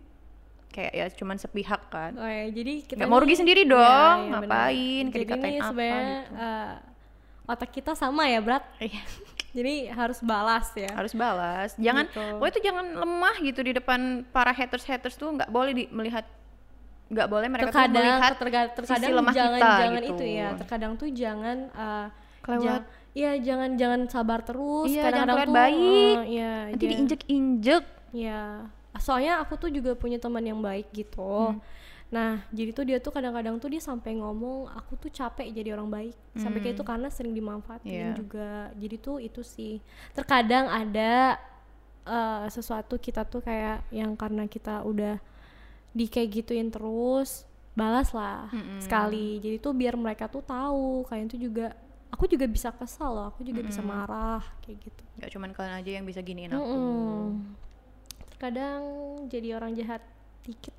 kayak 0.70 0.92
ya 0.92 1.06
cuman 1.10 1.36
sepihak 1.36 1.88
kan 1.88 2.12
Oh 2.14 2.28
ya, 2.28 2.52
jadi 2.52 2.84
kita 2.84 3.00
Nggak 3.00 3.08
mau 3.08 3.18
rugi 3.18 3.34
sendiri 3.34 3.64
Iya, 3.64 3.72
dong, 3.72 4.18
iya, 4.20 4.28
benar. 4.28 4.44
ngapain, 4.44 5.04
Jadi 5.08 5.24
apa 5.26 5.48
sebenarnya 5.64 6.20
gitu. 6.20 6.36
eh, 6.36 6.74
otak 7.48 7.70
kita 7.72 7.92
sama 7.94 8.28
ya, 8.28 8.44
Brat. 8.44 8.64
Iya. 9.56 9.58
Jadi 9.58 9.76
harus 9.90 10.20
balas 10.20 10.68
ya. 10.76 10.92
harus 10.92 11.14
balas 11.14 11.72
jangan 11.78 12.06
Gitu. 12.06 12.20
pokoknya 12.36 12.52
tuh 12.52 12.64
jangan 12.66 12.86
lemah 12.98 13.36
gitu 13.40 13.60
di 13.62 13.72
depan 13.72 14.00
para 14.28 14.52
haters 14.52 14.84
haters 14.84 15.16
tuh 15.16 15.32
nggak 15.32 15.48
boleh 15.48 15.72
di, 15.72 15.84
melihat 15.90 16.28
nggak 17.06 17.28
boleh 17.30 17.48
mereka 17.48 17.66
tuh 17.66 17.72
terkadang 17.72 18.04
melihat 18.04 18.34
terga- 18.36 18.72
terkadang 18.74 19.02
sisi 19.06 19.16
lemah 19.16 19.34
jangan 19.34 19.56
kita 19.56 19.72
jangan 19.80 20.02
gitu. 20.02 20.12
itu 20.12 20.26
ya 20.28 20.48
terkadang 20.56 20.92
tuh 20.96 21.10
jangan 21.10 21.58
uh, 21.72 22.08
Kelewat. 22.42 22.84
Iya 23.12 23.32
jangan 23.40 23.70
jangan 23.74 24.02
sabar 24.06 24.40
terus 24.42 24.86
Iya, 24.86 25.02
jangan 25.02 25.06
kadang-kadang 25.08 25.38
kelewat 25.40 25.48
tuh 25.48 25.56
baik. 25.56 26.16
uh, 26.16 26.26
iya 26.28 26.52
nanti 26.68 26.76
ja- 26.78 26.92
diinjek-injek 26.92 27.84
Iya 28.12 28.42
soalnya 28.96 29.34
aku 29.40 29.54
tuh 29.56 29.70
juga 29.70 29.92
punya 29.94 30.18
teman 30.18 30.42
yang 30.42 30.60
baik 30.60 30.92
gitu 30.92 31.56
Hmm. 31.56 31.60
Nah 32.16 32.40
jadi 32.48 32.72
tuh 32.72 32.86
dia 32.88 32.98
tuh 33.04 33.12
kadang-kadang 33.12 33.60
tuh 33.60 33.68
dia 33.68 33.84
sampai 33.84 34.16
ngomong 34.16 34.72
aku 34.72 34.96
tuh 34.96 35.12
capek 35.12 35.52
jadi 35.52 35.76
orang 35.76 35.92
baik. 35.92 36.16
Sampai 36.40 36.64
kayak 36.64 36.80
itu 36.80 36.84
karena 36.88 37.12
sering 37.12 37.36
dimanfaatin 37.36 37.92
Hmm. 37.92 38.00
Iya. 38.00 38.12
juga. 38.16 38.52
Jadi 38.80 38.96
tuh 38.96 39.18
itu 39.20 39.44
sih. 39.44 39.84
Terkadang 40.16 40.72
ada 40.72 41.36
uh, 42.08 42.48
sesuatu 42.48 42.96
kita 42.96 43.28
tuh 43.28 43.44
kayak 43.44 43.84
yang 43.92 44.16
karena 44.16 44.48
kita 44.48 44.80
udah 44.82 45.20
di 45.92 46.08
kayak 46.08 46.32
gituin 46.32 46.72
terus 46.72 47.44
balas 47.76 48.16
lah 48.16 48.48
sekali. 48.80 49.44
Jadi 49.44 49.60
tuh 49.60 49.76
biar 49.76 50.00
mereka 50.00 50.32
tuh 50.32 50.40
tahu 50.40 51.04
kalian 51.06 51.28
tuh 51.28 51.42
juga 51.42 51.76
aku 52.08 52.32
juga 52.32 52.48
bisa 52.48 52.72
kesal 52.72 53.12
loh 53.12 53.26
aku 53.28 53.44
juga 53.44 53.60
bisa 53.60 53.84
marah 53.84 54.40
kayak 54.64 54.78
gitu. 54.88 55.04
Nggak 55.20 55.30
cuman 55.36 55.50
kalian 55.52 55.76
aja 55.84 55.92
yang 55.92 56.06
bisa 56.08 56.24
giniin 56.24 56.56
aku. 56.56 56.64
Mm-mm. 56.64 57.28
terkadang 58.32 58.82
jadi 59.28 59.56
orang 59.56 59.76
jahat 59.76 60.04
dikit 60.44 60.76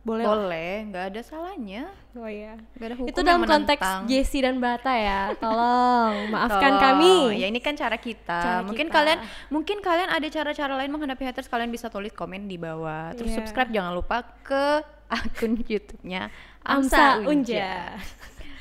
boleh 0.00 0.24
boleh 0.24 0.74
nggak 0.88 1.04
ada 1.06 1.20
salahnya 1.20 1.90
oh 2.14 2.24
ya 2.24 2.56
ada 2.76 2.94
hukum 2.94 3.06
itu 3.06 3.20
dalam 3.20 3.42
konteks. 3.42 3.82
Jessie 4.06 4.40
dan 4.40 4.56
Bata 4.56 4.88
ya 4.90 5.34
tolong 5.36 6.14
maafkan 6.32 6.72
Tolong. 6.72 6.80
kami 6.80 7.14
ya 7.36 7.46
ini 7.46 7.58
kan 7.58 7.74
cara 7.74 7.94
kita 7.94 8.38
Cara 8.38 8.60
mungkin 8.62 8.86
kita. 8.86 8.94
kalian 8.94 9.18
mungkin 9.48 9.76
kalian 9.78 10.08
ada 10.08 10.26
cara-cara 10.26 10.72
lain 10.74 10.88
menghadapi 10.88 11.22
haters 11.24 11.46
kalian 11.46 11.68
bisa 11.68 11.86
tulis 11.86 12.10
komen 12.10 12.46
di 12.46 12.56
bawah 12.56 13.12
terus 13.12 13.30
Iya. 13.30 13.36
subscribe 13.42 13.68
jangan 13.68 13.92
lupa 13.92 14.16
ke 14.40 14.80
akun 15.06 15.60
YouTube-nya 15.62 16.32
Amsa 16.62 17.20
Amsa 17.20 17.22
Unja 17.22 17.28
Unja 17.28 17.70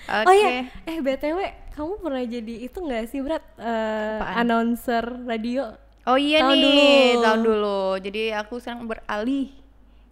Oke. 0.19 0.25
oh 0.25 0.33
ya 0.33 0.49
eh 0.83 0.97
btw 0.97 1.39
kamu 1.71 1.93
pernah 1.97 2.23
jadi 2.23 2.53
itu 2.61 2.77
nggak 2.77 3.03
sih 3.05 3.19
Brat 3.19 3.43
Eh, 3.55 4.17
Apaan? 4.17 4.35
announcer 4.41 5.05
radio 5.23 5.75
Oh 6.03 6.15
iya 6.15 6.39
Tahun 6.39 6.55
nih, 6.55 6.63
dulu. 7.11 7.19
tahun 7.19 7.41
dulu. 7.43 7.79
Jadi 7.99 8.21
aku 8.31 8.53
sekarang 8.57 8.87
beralih 8.87 9.51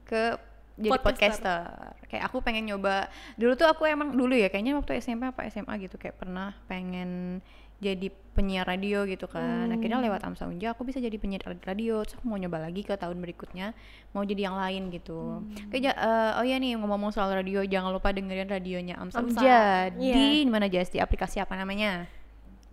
ke 0.04 0.36
jadi 0.76 1.00
podcaster. 1.00 1.96
Kayak 2.12 2.24
aku 2.28 2.44
pengen 2.44 2.68
nyoba. 2.68 3.08
Dulu 3.40 3.56
tuh 3.56 3.68
aku 3.68 3.88
emang 3.88 4.12
dulu 4.12 4.36
ya 4.36 4.52
kayaknya 4.52 4.76
waktu 4.76 5.00
SMP 5.00 5.32
apa 5.32 5.48
SMA 5.48 5.74
gitu 5.88 5.96
kayak 5.96 6.20
pernah 6.20 6.52
pengen 6.68 7.40
jadi 7.80 8.08
penyiar 8.36 8.68
radio 8.68 9.04
gitu 9.08 9.28
kan. 9.32 9.72
Akhirnya 9.72 10.00
lewat 10.04 10.24
Amsa 10.28 10.48
Unja 10.48 10.76
aku 10.76 10.84
bisa 10.84 11.00
jadi 11.00 11.16
penyiar 11.16 11.48
radio. 11.64 12.04
Terus 12.04 12.20
aku 12.20 12.28
mau 12.28 12.36
nyoba 12.36 12.68
lagi 12.68 12.84
ke 12.84 12.96
tahun 12.96 13.20
berikutnya 13.20 13.72
mau 14.12 14.24
jadi 14.28 14.52
yang 14.52 14.60
lain 14.60 14.92
gitu. 14.92 15.44
Kayak 15.72 15.82
ja- 15.92 16.00
eh, 16.00 16.32
oh 16.40 16.44
iya 16.44 16.60
nih 16.60 16.76
ngomong-ngomong 16.76 17.12
soal 17.16 17.32
radio 17.32 17.64
jangan 17.64 17.96
lupa 17.96 18.12
dengerin 18.12 18.52
radionya 18.52 18.96
Amsa, 19.00 19.24
Amsa, 19.24 19.40
Unja 19.40 19.60
iya. 19.96 20.16
di 20.16 20.44
mana 20.48 20.68
aplikasi 20.68 21.40
apa 21.40 21.56
namanya? 21.56 22.08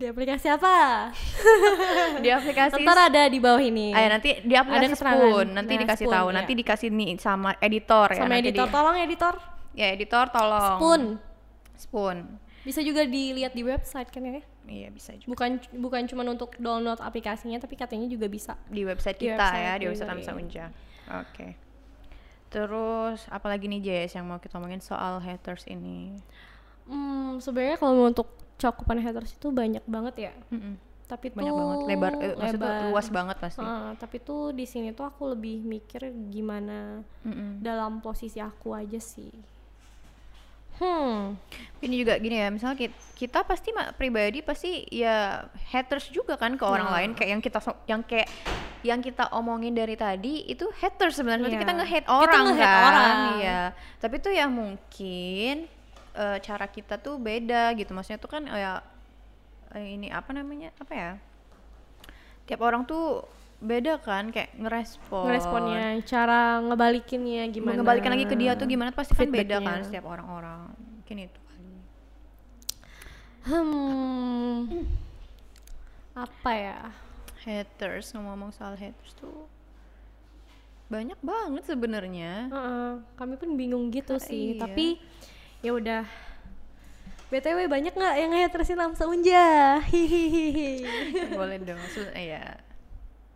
Di 0.02 0.10
aplikasi 0.10 0.50
apa? 0.50 0.74
di 2.18 2.26
aplikasi 2.26 2.82
Ntar 2.82 2.98
ada 3.06 3.22
di 3.30 3.38
bawah 3.38 3.62
ini. 3.62 3.94
Ayo 3.94 4.10
nanti 4.10 4.34
di 4.42 4.50
aplikasi 4.52 4.98
keterangan. 4.98 5.22
Spoon, 5.22 5.46
nanti 5.54 5.72
Nah, 5.72 5.80
dikasih 5.80 6.04
Spoon, 6.04 6.16
tahu, 6.18 6.26
iya. 6.26 6.34
nanti 6.34 6.52
dikasih 6.58 6.88
nih 6.90 7.10
sama 7.16 7.50
editor 7.56 8.06
ya. 8.10 8.18
Sama 8.18 8.34
nanti 8.34 8.42
editor, 8.44 8.66
di- 8.66 8.74
tolong 8.74 8.96
editor. 8.98 9.34
ya 9.72 9.86
editor 9.88 10.24
tolong. 10.28 10.66
Spoon. 10.74 11.02
Spoon. 11.78 12.16
Bisa 12.62 12.82
juga 12.82 13.06
dilihat 13.06 13.54
di 13.54 13.62
website 13.62 14.10
kan 14.10 14.22
ya? 14.22 14.42
Iya 14.62 14.88
bisa 14.90 15.14
juga 15.14 15.30
Bukan 15.30 15.50
bukan 15.76 16.02
cuma 16.06 16.22
untuk 16.24 16.54
download 16.56 16.98
aplikasinya, 16.98 17.58
tapi 17.58 17.74
katanya 17.74 18.06
juga 18.06 18.26
bisa. 18.26 18.58
di 18.66 18.82
website 18.82 19.16
Di 19.16 19.30
kita 19.30 19.38
website 19.38 19.62
ya, 19.62 19.72
di 19.78 19.84
website 19.86 20.08
iya. 20.08 20.14
Amsa 20.18 20.32
Unja. 20.34 20.64
Oke. 21.16 21.46
Terus 22.48 23.22
apalagi 23.28 23.64
nih 23.66 23.80
Jess 23.80 24.12
yang 24.12 24.26
mau 24.26 24.36
kita 24.36 24.58
omongin 24.58 24.78
soal 24.78 25.18
haters 25.18 25.62
ini? 25.64 26.10
Hmm, 26.84 27.38
sebenarnya 27.38 27.78
kalau 27.78 28.02
untuk 28.04 28.41
cakupan 28.62 28.96
haters 28.96 29.34
itu 29.34 29.50
banyak 29.50 29.82
banget 29.84 30.30
ya. 30.30 30.34
Mm-mm. 30.48 30.78
Tapi 31.02 31.28
Banyak 31.28 31.44
tuh 31.44 31.58
banget, 31.58 31.78
lebar, 31.84 32.12
eh, 32.16 32.32
maksudnya 32.32 32.48
lebar. 32.72 32.88
luas 32.88 33.06
banget 33.08 33.36
pasti. 33.36 33.60
Ah, 33.60 33.92
tapi 33.94 34.16
tuh 34.18 34.48
di 34.50 34.64
sini 34.64 34.90
tuh 34.90 35.04
aku 35.04 35.28
lebih 35.28 35.60
mikir 35.60 36.00
gimana 36.30 37.02
Mm-mm. 37.20 37.60
dalam 37.60 38.00
posisi 38.00 38.38
aku 38.38 38.72
aja 38.72 38.96
sih. 38.96 39.28
Hmm, 40.72 41.36
Ini 41.78 41.94
juga 41.96 42.16
gini 42.16 42.38
ya, 42.38 42.48
misalnya 42.48 42.74
kita, 42.74 42.96
kita 43.14 43.38
pasti 43.44 43.70
pribadi 43.92 44.40
pasti 44.40 44.82
ya 44.88 45.44
haters 45.68 46.08
juga 46.08 46.34
kan 46.34 46.56
ke 46.56 46.64
orang 46.64 46.88
Nah. 46.88 46.94
lain 46.96 47.10
kayak 47.12 47.30
yang 47.30 47.42
kita 47.42 47.58
yang 47.84 48.02
kayak 48.02 48.28
yang 48.82 48.98
kita 48.98 49.30
omongin 49.30 49.76
dari 49.76 49.94
tadi 49.94 50.42
itu 50.42 50.66
haters 50.74 51.14
sebenarnya 51.14 51.46
Iya. 51.46 51.60
kita 51.60 51.72
nge-hate 51.76 52.02
Kita 52.02 52.18
orang 52.18 52.44
nge-hate 52.48 52.66
kan. 52.66 52.82
orang. 52.88 53.16
Iya. 53.36 53.60
Tapi 54.00 54.16
tuh 54.18 54.32
ya 54.32 54.46
mungkin 54.48 55.54
eh, 56.14 56.38
cara 56.40 56.66
kita 56.68 56.96
tuh 56.98 57.16
beda 57.16 57.72
gitu. 57.76 57.92
Maksudnya 57.92 58.20
tuh 58.20 58.30
kan 58.30 58.42
ya 58.46 58.80
eh, 59.74 59.96
ini 59.96 60.08
apa 60.12 60.30
namanya? 60.32 60.70
Apa 60.78 60.92
ya? 60.92 61.12
Tiap 62.48 62.60
orang 62.60 62.84
tuh 62.84 63.24
beda 63.62 64.02
kan 64.02 64.34
kayak 64.34 64.58
ngerespon. 64.58 65.30
ngeresponnya, 65.30 66.02
cara 66.02 66.58
ngebalikinnya 66.58 67.46
gimana? 67.48 67.78
Mengembalikan 67.78 68.10
lagi 68.10 68.26
ke 68.26 68.34
dia 68.34 68.58
tuh 68.58 68.66
gimana 68.66 68.90
pasti 68.90 69.14
kan 69.14 69.30
beda 69.30 69.62
kan 69.62 69.86
setiap 69.86 70.10
orang-orang. 70.10 70.66
Mungkin 70.98 71.16
itu 71.30 71.40
kali. 71.46 71.70
Hmm, 73.42 74.86
apa 76.14 76.52
ya? 76.54 76.80
haters 77.42 78.14
ngomong-ngomong 78.14 78.54
soal 78.54 78.78
haters 78.78 79.18
tuh 79.18 79.50
banyak 80.86 81.18
banget 81.18 81.66
sebenarnya 81.66 82.46
Heeh, 82.54 82.90
kami 83.18 83.34
pun 83.34 83.58
bingung 83.58 83.90
gitu 83.90 84.14
Ah, 84.14 84.22
sih. 84.22 84.54
iya. 84.54 84.62
Tapi 84.62 85.02
ya 85.62 85.70
udah. 85.72 86.02
BTW 87.32 87.64
banyak 87.64 87.96
nggak 87.96 88.14
yang 88.20 88.32
hatersin 88.36 88.76
Lamsa 88.76 89.08
Unja? 89.08 89.80
Hihihi. 89.88 90.84
boleh 91.32 91.56
dong 91.64 91.80
Su- 91.88 92.12
iya 92.12 92.60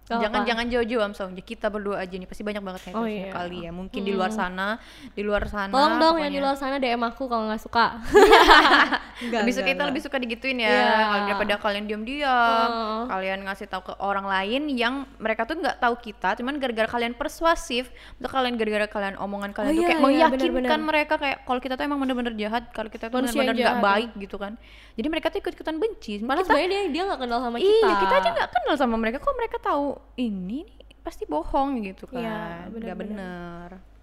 Gak 0.06 0.18
jangan 0.20 0.30
apa-apa. 0.32 0.46
jangan 0.46 0.66
jauh-jauh 0.68 1.02
am 1.02 1.12
Song. 1.12 1.34
kita 1.34 1.66
berdua 1.66 1.98
aja 1.98 2.14
nih 2.14 2.24
pasti 2.24 2.40
banyak 2.40 2.62
banget 2.62 2.82
haters 2.84 2.94
Oh, 2.96 3.04
iya. 3.04 3.26
kali 3.28 3.58
ya 3.60 3.70
mungkin 3.70 4.00
di 4.00 4.12
luar 4.12 4.30
sana 4.30 4.78
di 5.10 5.20
luar 5.20 5.42
sana 5.46 5.68
Tolong 5.68 5.98
dong 5.98 6.16
yang 6.16 6.30
di 6.30 6.38
pokoknya. 6.38 6.40
luar 6.40 6.56
sana 6.56 6.76
DM 6.76 7.02
aku 7.02 7.22
kalau 7.24 7.44
nggak 7.46 7.58
suka. 7.60 7.86
Enggak, 9.18 9.40
lebih 9.42 9.52
suka 9.52 9.66
kita 9.66 9.82
lebih 9.82 10.02
suka 10.02 10.16
digituin 10.16 10.58
ya 10.58 10.68
kalau 11.08 11.24
daripada 11.26 11.54
kalian 11.58 11.84
diam-diam 11.86 12.68
Oh. 12.68 13.04
kalian 13.08 13.42
ngasih 13.42 13.66
tahu 13.66 13.82
ke 13.84 13.94
orang 13.98 14.24
lain 14.24 14.68
yang 14.70 14.94
mereka 15.16 15.42
tuh 15.42 15.56
nggak 15.56 15.78
tahu 15.78 15.94
kita 15.96 16.36
cuman 16.36 16.56
gara-gara 16.56 16.86
kalian 16.86 17.12
persuasif 17.12 17.88
atau 18.14 18.28
kalian 18.28 18.54
gara-gara 18.54 18.86
kalian 18.86 19.16
omongan 19.16 19.50
kalian 19.50 19.68
Oh 19.68 19.74
tuh 19.74 19.82
iya, 19.82 19.88
kayak 19.88 19.98
iya, 19.98 20.06
meyakinkan 20.06 20.52
benar-benar. 20.52 20.80
mereka 20.84 21.14
kayak 21.16 21.38
kalau 21.42 21.58
kita 21.58 21.74
tuh 21.74 21.84
emang 21.84 21.98
bener-bener 21.98 22.34
jahat 22.36 22.68
kalau 22.70 22.88
kita 22.88 23.08
tuh 23.08 23.18
bener-bener 23.18 23.54
nggak 23.54 23.74
jahat, 23.74 23.82
baik 23.82 24.10
gitu 24.16 24.36
kan 24.36 24.54
jadi 24.96 25.06
mereka 25.06 25.28
tuh 25.28 25.38
ikut-ikutan 25.38 25.76
benci 25.76 26.18
Padahal 26.18 26.40
kita 26.40 26.48
sebenarnya 26.48 26.68
dia 26.68 26.82
dia 26.88 27.02
nggak 27.04 27.20
kenal 27.20 27.38
sama 27.38 27.56
kita. 27.56 27.68
iya 27.68 27.92
kita 28.00 28.14
aja 28.16 28.28
nggak 28.32 28.50
kenal 28.50 28.74
sama 28.74 28.94
mereka 28.96 29.18
kok 29.18 29.34
mereka 29.34 29.56
tahu 29.58 29.86
ini 30.16 30.64
nih 30.64 30.64
pasti 31.00 31.22
bohong 31.22 31.84
gitu 31.84 32.04
kan 32.06 32.18
Iya, 32.18 32.38
nggak 32.66 32.72
benar-benar. 32.72 33.68
bener 33.70 33.94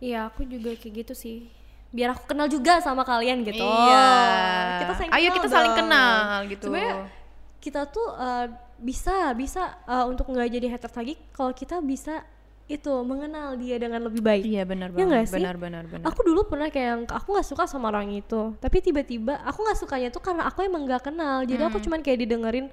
Iya, 0.00 0.18
aku 0.26 0.44
juga 0.44 0.74
kayak 0.74 0.94
gitu 1.00 1.14
sih. 1.14 1.48
Biar 1.88 2.12
aku 2.12 2.26
kenal 2.26 2.44
juga 2.44 2.76
sama 2.78 3.04
kalian 3.04 3.40
gitu. 3.40 3.62
Iya. 3.62 4.08
Kita 4.82 4.92
saling 4.92 5.10
Ayo 5.10 5.22
kenal 5.22 5.36
kita 5.38 5.48
saling 5.48 5.72
dong. 5.72 5.80
kenal 5.80 6.28
gitu. 6.44 6.66
Sebenarnya 6.66 6.94
kita 7.56 7.80
tuh 7.86 8.08
eh, 8.12 8.46
bisa 8.76 9.14
bisa 9.32 9.62
eh, 9.84 10.04
untuk 10.04 10.26
nggak 10.26 10.50
jadi 10.50 10.66
haters 10.68 10.92
lagi 10.92 11.14
kalau 11.30 11.52
kita 11.52 11.78
bisa 11.80 12.20
itu 12.64 12.88
mengenal 13.00 13.54
dia 13.54 13.76
dengan 13.76 14.00
lebih 14.00 14.18
baik. 14.18 14.40
iya 14.42 14.64
benar 14.64 14.88
Ya 14.88 15.04
banget 15.04 15.28
sih? 15.28 15.36
benar 15.36 15.54
benar 15.54 15.84
benar 15.84 16.04
Aku 16.08 16.24
dulu 16.24 16.48
pernah 16.48 16.66
kayak 16.66 16.88
yang 16.88 17.02
aku 17.04 17.28
nggak 17.30 17.44
suka 17.44 17.64
sama 17.64 17.92
orang 17.92 18.08
itu, 18.10 18.56
tapi 18.56 18.80
tiba-tiba 18.80 19.36
aku 19.42 19.60
nggak 19.60 19.78
sukanya 19.78 20.08
tuh 20.08 20.20
karena 20.20 20.48
aku 20.48 20.64
emang 20.64 20.84
nggak 20.84 21.04
kenal. 21.04 21.44
Jadi 21.44 21.60
aku 21.60 21.76
cuman 21.78 22.00
kayak 22.00 22.24
didengerin 22.24 22.66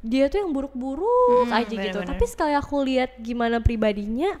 dia 0.00 0.26
tuh 0.26 0.40
yang 0.40 0.50
buruk-buruk 0.50 1.46
Hmm, 1.46 1.52
aja 1.52 1.68
gitu. 1.68 1.78
bener-bener. 1.78 2.10
Tapi 2.10 2.24
sekali 2.26 2.54
aku 2.54 2.74
lihat 2.82 3.10
gimana 3.18 3.60
pribadinya, 3.60 4.34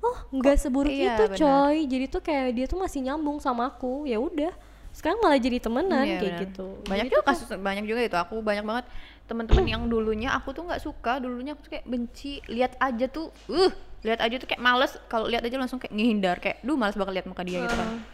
oh 0.00 0.18
nggak 0.32 0.56
seburuk 0.58 0.90
iya, 0.90 1.14
itu 1.14 1.24
bener. 1.28 1.38
coy. 1.38 1.76
Jadi 1.86 2.04
tuh 2.08 2.20
kayak 2.20 2.46
dia 2.52 2.66
tuh 2.66 2.78
masih 2.80 3.00
nyambung 3.02 3.38
sama 3.38 3.68
aku. 3.68 4.02
Ya 4.02 4.18
udah, 4.18 4.50
sekarang 4.90 5.20
malah 5.20 5.36
jadi 5.36 5.58
temenan 5.58 6.02
Iya, 6.02 6.18
kayak 6.18 6.32
benar. 6.32 6.44
gitu. 6.48 6.66
banyak 6.82 7.06
Jadi 7.06 7.14
juga 7.14 7.22
kasus 7.24 7.46
banyak 7.52 7.84
juga 7.84 8.00
itu 8.02 8.16
aku 8.16 8.34
banyak 8.40 8.64
banget 8.64 8.84
teman-teman 9.24 9.64
yang 9.66 9.82
dulunya 9.84 10.30
aku 10.30 10.50
tuh 10.50 10.64
nggak 10.64 10.78
suka 10.78 11.16
dulunya 11.16 11.52
aku 11.52 11.62
tuh 11.62 11.72
kayak 11.72 11.86
benci 11.86 12.44
lihat 12.46 12.76
aja 12.78 13.06
tuh 13.06 13.32
uh 13.48 13.72
lihat 14.00 14.20
aja 14.20 14.36
tuh 14.36 14.44
kayak 14.44 14.60
males 14.60 14.92
kalau 15.06 15.24
lihat 15.24 15.40
aja 15.40 15.56
langsung 15.56 15.78
kayak 15.78 15.90
ngehindar 15.90 16.36
kayak 16.38 16.60
duh 16.60 16.74
males 16.74 16.92
banget 16.92 17.14
lihat 17.14 17.26
muka 17.26 17.40
dia 17.40 17.58
gitu 17.58 17.72
kan 17.72 18.04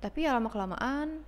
tapi 0.00 0.18
ya 0.20 0.32
lama 0.32 0.48
kelamaan 0.48 1.22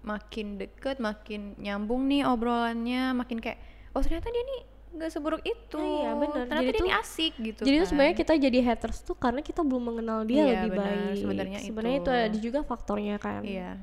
makin 0.00 0.56
deket 0.56 0.96
makin 0.98 1.54
nyambung 1.56 2.06
nih 2.06 2.24
obrolannya 2.24 3.10
makin 3.12 3.36
kayak 3.36 3.58
oh 3.90 4.00
ternyata 4.00 4.28
dia 4.28 4.44
nih 4.44 4.60
nggak 4.90 5.06
seburuk 5.08 5.42
itu 5.42 5.78
Iya, 5.78 6.10
bener. 6.16 6.44
ternyata 6.44 6.54
Jadi 6.56 6.66
dia 6.68 6.74
tuh- 6.76 6.86
nih 6.86 6.94
asik 6.96 7.32
gitu 7.38 7.62
jadi 7.62 7.76
kan. 7.76 7.86
sebenarnya 7.86 8.16
kita 8.16 8.32
jadi 8.36 8.58
haters 8.60 8.98
tuh 9.00 9.14
karena 9.14 9.38
kita 9.38 9.60
belum 9.60 9.82
mengenal 9.84 10.22
dia 10.24 10.40
Iya, 10.40 10.50
lebih 10.56 10.70
benar. 10.72 10.82
baik. 10.84 11.14
Sebenarnya 11.16 11.58
Sebenarnya 11.60 11.98
itu. 11.98 12.04
itu 12.04 12.10
ada 12.12 12.38
juga 12.40 12.58
faktornya 12.60 13.16
kan. 13.16 13.42
iya 13.42 13.78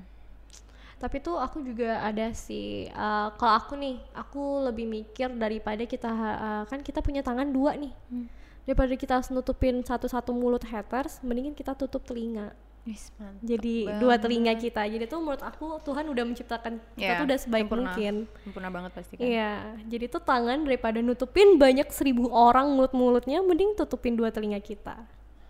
tapi 0.98 1.22
tuh 1.22 1.38
aku 1.38 1.62
juga 1.62 2.02
ada 2.02 2.34
sih 2.34 2.90
uh, 2.90 3.30
kalau 3.38 3.54
aku 3.54 3.74
nih 3.78 4.02
aku 4.18 4.66
lebih 4.66 4.90
mikir 4.90 5.30
daripada 5.30 5.86
kita 5.86 6.10
uh, 6.10 6.64
kan 6.66 6.82
kita 6.82 7.06
punya 7.06 7.22
tangan 7.22 7.50
dua 7.54 7.78
nih. 7.78 7.94
Hmm. 8.10 8.28
daripada 8.68 9.00
kita 9.00 9.16
harus 9.16 9.32
nutupin 9.32 9.80
satu-satu 9.80 10.36
mulut 10.36 10.60
haters 10.68 11.24
mendingan 11.24 11.56
kita 11.56 11.72
tutup 11.72 12.04
telinga. 12.04 12.52
Mantep 12.88 13.44
jadi 13.44 14.00
dua 14.00 14.16
banget. 14.16 14.24
telinga 14.28 14.54
kita. 14.60 14.82
Jadi 14.88 15.04
tuh 15.08 15.20
menurut 15.20 15.44
aku 15.44 15.80
Tuhan 15.84 16.08
udah 16.08 16.24
menciptakan 16.24 16.74
kita 16.96 17.04
Iya, 17.04 17.20
tuh 17.20 17.26
udah 17.28 17.40
sebaik 17.40 17.64
sempurna. 17.68 17.84
mungkin. 17.84 18.14
Sempurna 18.44 18.70
banget 18.72 18.92
pasti 18.96 19.14
kan. 19.16 19.24
Iya 19.24 19.52
jadi 19.88 20.06
tuh 20.08 20.20
tangan 20.24 20.60
daripada 20.68 21.00
nutupin 21.00 21.56
banyak 21.56 21.88
seribu 21.92 22.28
orang 22.32 22.72
mulut-mulutnya 22.76 23.40
mending 23.44 23.76
tutupin 23.76 24.16
dua 24.20 24.32
telinga 24.36 24.60
kita. 24.60 25.00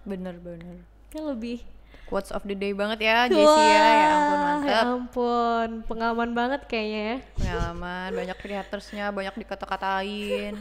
Bener 0.06 0.38
bener. 0.38 0.82
Kan 1.10 1.24
lebih 1.30 1.62
quotes 2.08 2.32
of 2.32 2.44
the 2.48 2.56
day 2.56 2.72
banget 2.72 3.04
ya 3.04 3.28
Jessie 3.28 3.68
ya. 3.68 3.84
Ya 3.84 4.08
ampun 4.16 4.32
Wah, 4.32 4.40
mantap 4.44 4.68
ya 4.68 4.80
ampun. 4.88 5.70
Pengalaman 5.86 6.32
banget 6.32 6.62
kayaknya 6.66 7.02
ya. 7.04 7.18
Pengalaman 7.36 8.10
banyak 8.16 8.38
creatorsnya 8.40 9.06
banyak 9.12 9.36
dikata-katain. 9.44 10.56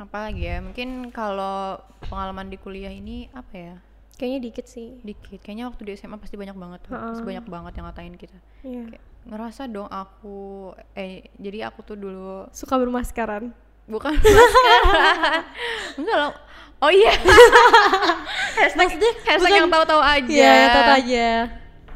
Apa 0.00 0.16
lagi 0.28 0.42
ya? 0.48 0.58
Mungkin 0.58 1.12
kalau 1.14 1.78
pengalaman 2.08 2.50
di 2.50 2.58
kuliah 2.58 2.90
ini 2.90 3.28
apa 3.36 3.54
ya? 3.54 3.74
Kayaknya 4.18 4.40
dikit 4.50 4.66
sih. 4.66 4.98
Dikit. 5.04 5.38
Kayaknya 5.44 5.70
waktu 5.70 5.82
di 5.86 5.92
SMA 5.94 6.18
pasti 6.18 6.34
banyak 6.34 6.56
banget 6.56 6.80
tuh. 6.88 6.92
pasti 6.96 7.22
banyak 7.22 7.46
banget 7.46 7.72
yang 7.78 7.86
ngatain 7.86 8.16
kita. 8.18 8.38
Kayak, 8.64 9.02
ngerasa 9.22 9.70
dong 9.70 9.86
aku 9.86 10.70
eh 10.98 11.30
jadi 11.38 11.70
aku 11.70 11.86
tuh 11.86 11.94
dulu 11.94 12.50
suka 12.50 12.74
bermaskeran 12.74 13.54
bukan 13.84 14.12
maskeran 14.14 14.82
enggak 15.98 16.16
loh 16.16 16.32
oh 16.78 16.90
iya 16.90 17.12
hashtag, 18.58 18.78
Maksudnya 18.78 19.12
hashtag 19.20 19.38
bukan- 19.40 19.56
yang 19.56 19.68
tahu-tahu 19.68 20.00
aja 20.00 20.28
Iya, 20.28 20.52
ya 20.52 20.66
tahu 20.68 20.84
aja. 20.92 21.28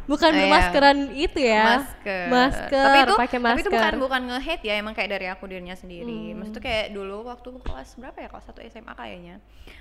Bukan 0.07 0.23
Ah, 0.25 0.33
iya. 0.33 0.41
bermaskeran 0.41 0.99
itu 1.11 1.39
ya. 1.41 1.63
masker 1.69 2.27
Masker, 2.31 2.79
tapi 2.81 2.99
itu 3.01 3.15
pakai 3.17 3.39
masker. 3.39 3.51
tapi 3.51 3.61
itu 3.61 3.71
bukan 3.73 3.95
bukan 3.99 4.21
nge-hate 4.29 4.63
ya 4.63 4.75
emang 4.77 4.95
kayak 4.95 5.11
dari 5.11 5.27
aku 5.27 5.45
dirinya 5.45 5.75
sendiri 5.75 6.31
Hmm. 6.31 6.39
maksudnya 6.39 6.63
kayak 6.63 6.87
dulu 6.91 7.27
waktu 7.27 7.49
kelas 7.59 7.89
berapa 7.97 8.15
ya 8.17 8.29
kelas 8.29 8.47
1 8.47 8.71
SMA 8.71 8.93
kayaknya 8.93 9.37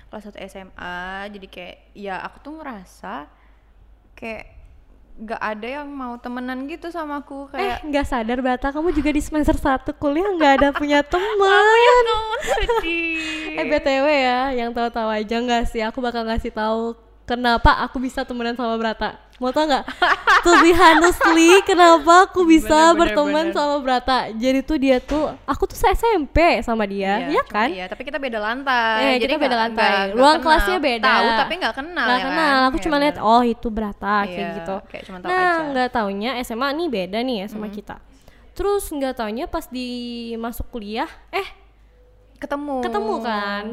kelas 0.08 0.24
1 0.26 0.42
SMA 0.44 0.98
jadi 1.30 1.46
kayak 1.46 1.76
ya 1.94 2.14
aku 2.20 2.36
tuh 2.40 2.52
ngerasa 2.56 3.30
kayak 4.12 4.44
nggak 5.16 5.40
ada 5.40 5.66
yang 5.80 5.88
mau 5.88 6.20
temenan 6.20 6.68
gitu 6.68 6.92
sama 6.92 7.24
aku 7.24 7.48
Eh, 7.56 7.56
kayak 7.56 7.78
nggak 7.88 8.04
sadar 8.04 8.38
Bata, 8.44 8.68
kamu 8.68 8.92
juga 8.92 9.10
di 9.10 9.24
semester 9.24 9.56
1 9.56 9.96
kuliah 9.96 10.28
nggak 10.36 10.52
ada 10.60 10.68
punya 10.76 11.00
teman. 11.12 12.04
Eh 13.56 13.64
BTW 13.64 14.06
ya, 14.06 14.52
yang 14.52 14.70
tahu-tahu 14.76 15.08
aja 15.08 15.36
nggak 15.40 15.72
sih? 15.72 15.80
Aku 15.80 16.04
bakal 16.04 16.28
ngasih 16.28 16.52
tahu 16.52 16.92
kenapa 17.24 17.72
aku 17.80 17.96
bisa 17.96 18.22
temenan 18.28 18.52
sama 18.54 18.76
Brata. 18.76 19.16
Mau 19.36 19.50
tau 19.50 19.64
nggak? 19.64 19.84
to 20.40 20.52
be 20.58 20.72
honestly, 20.72 21.60
kenapa 21.60 22.24
aku 22.24 22.40
bisa 22.48 22.64
Bener, 22.64 22.88
bener, 22.88 22.98
berteman 23.12 23.44
bener. 23.44 23.52
sama 23.52 23.76
Brata? 23.78 24.18
Jadi 24.32 24.60
tuh 24.60 24.76
dia 24.76 24.96
tuh, 24.96 25.28
aku 25.44 25.66
tuh 25.66 25.76
se-SMP 25.76 26.38
sama 26.60 26.84
dia, 26.84 27.20
ya 27.26 27.42
cuma- 27.42 27.52
kan? 27.52 27.68
Iya, 27.68 27.84
tapi 27.84 28.02
kita 28.02 28.16
beda 28.16 28.38
lantai. 28.38 28.96
Eh, 28.96 29.14
kita 29.18 29.24
jadi 29.26 29.34
beda 29.36 29.44
nggak- 29.46 29.60
lantai. 29.60 29.84
nggak- 29.84 30.04
nggak 30.06 30.16
Ruang 30.16 30.32
kenal. 30.32 30.44
kelasnya 30.46 30.78
beda. 30.80 31.04
Tahu 31.06 31.28
tapi 31.36 31.52
nggak 31.54 31.74
kenal 31.74 32.06
Nggak 32.06 32.16
ya 32.16 32.24
kenal, 32.24 32.48
kan? 32.54 32.64
aku 32.64 32.76
Iya, 32.76 32.84
cuma 32.84 32.96
lihat 32.96 33.16
bener. 33.16 33.28
oh 33.28 33.42
itu 33.44 33.68
Brata 33.68 34.16
kayak 34.22 34.32
Iya, 34.32 34.48
gitu. 34.56 34.76
kayak 34.86 35.04
cuma 35.04 35.18
tahu 35.18 35.28
nah, 35.28 35.36
aja. 35.36 35.52
Hmm. 35.52 35.68
nggak 35.68 35.88
taunya 35.90 36.30
SMA 36.40 36.68
nih 36.72 36.88
beda 36.88 37.18
nih 37.20 37.36
ya 37.36 37.46
sama 37.46 37.66
kita. 37.68 37.96
Terus 38.52 38.84
nggak 38.88 39.14
taunya 39.14 39.44
pas 39.44 39.68
di 39.68 39.88
masuk 40.34 40.70
kuliah, 40.70 41.10
eh 41.28 41.44
ketemu. 42.36 42.80
ketemu 42.80 43.14
kan 43.20 43.64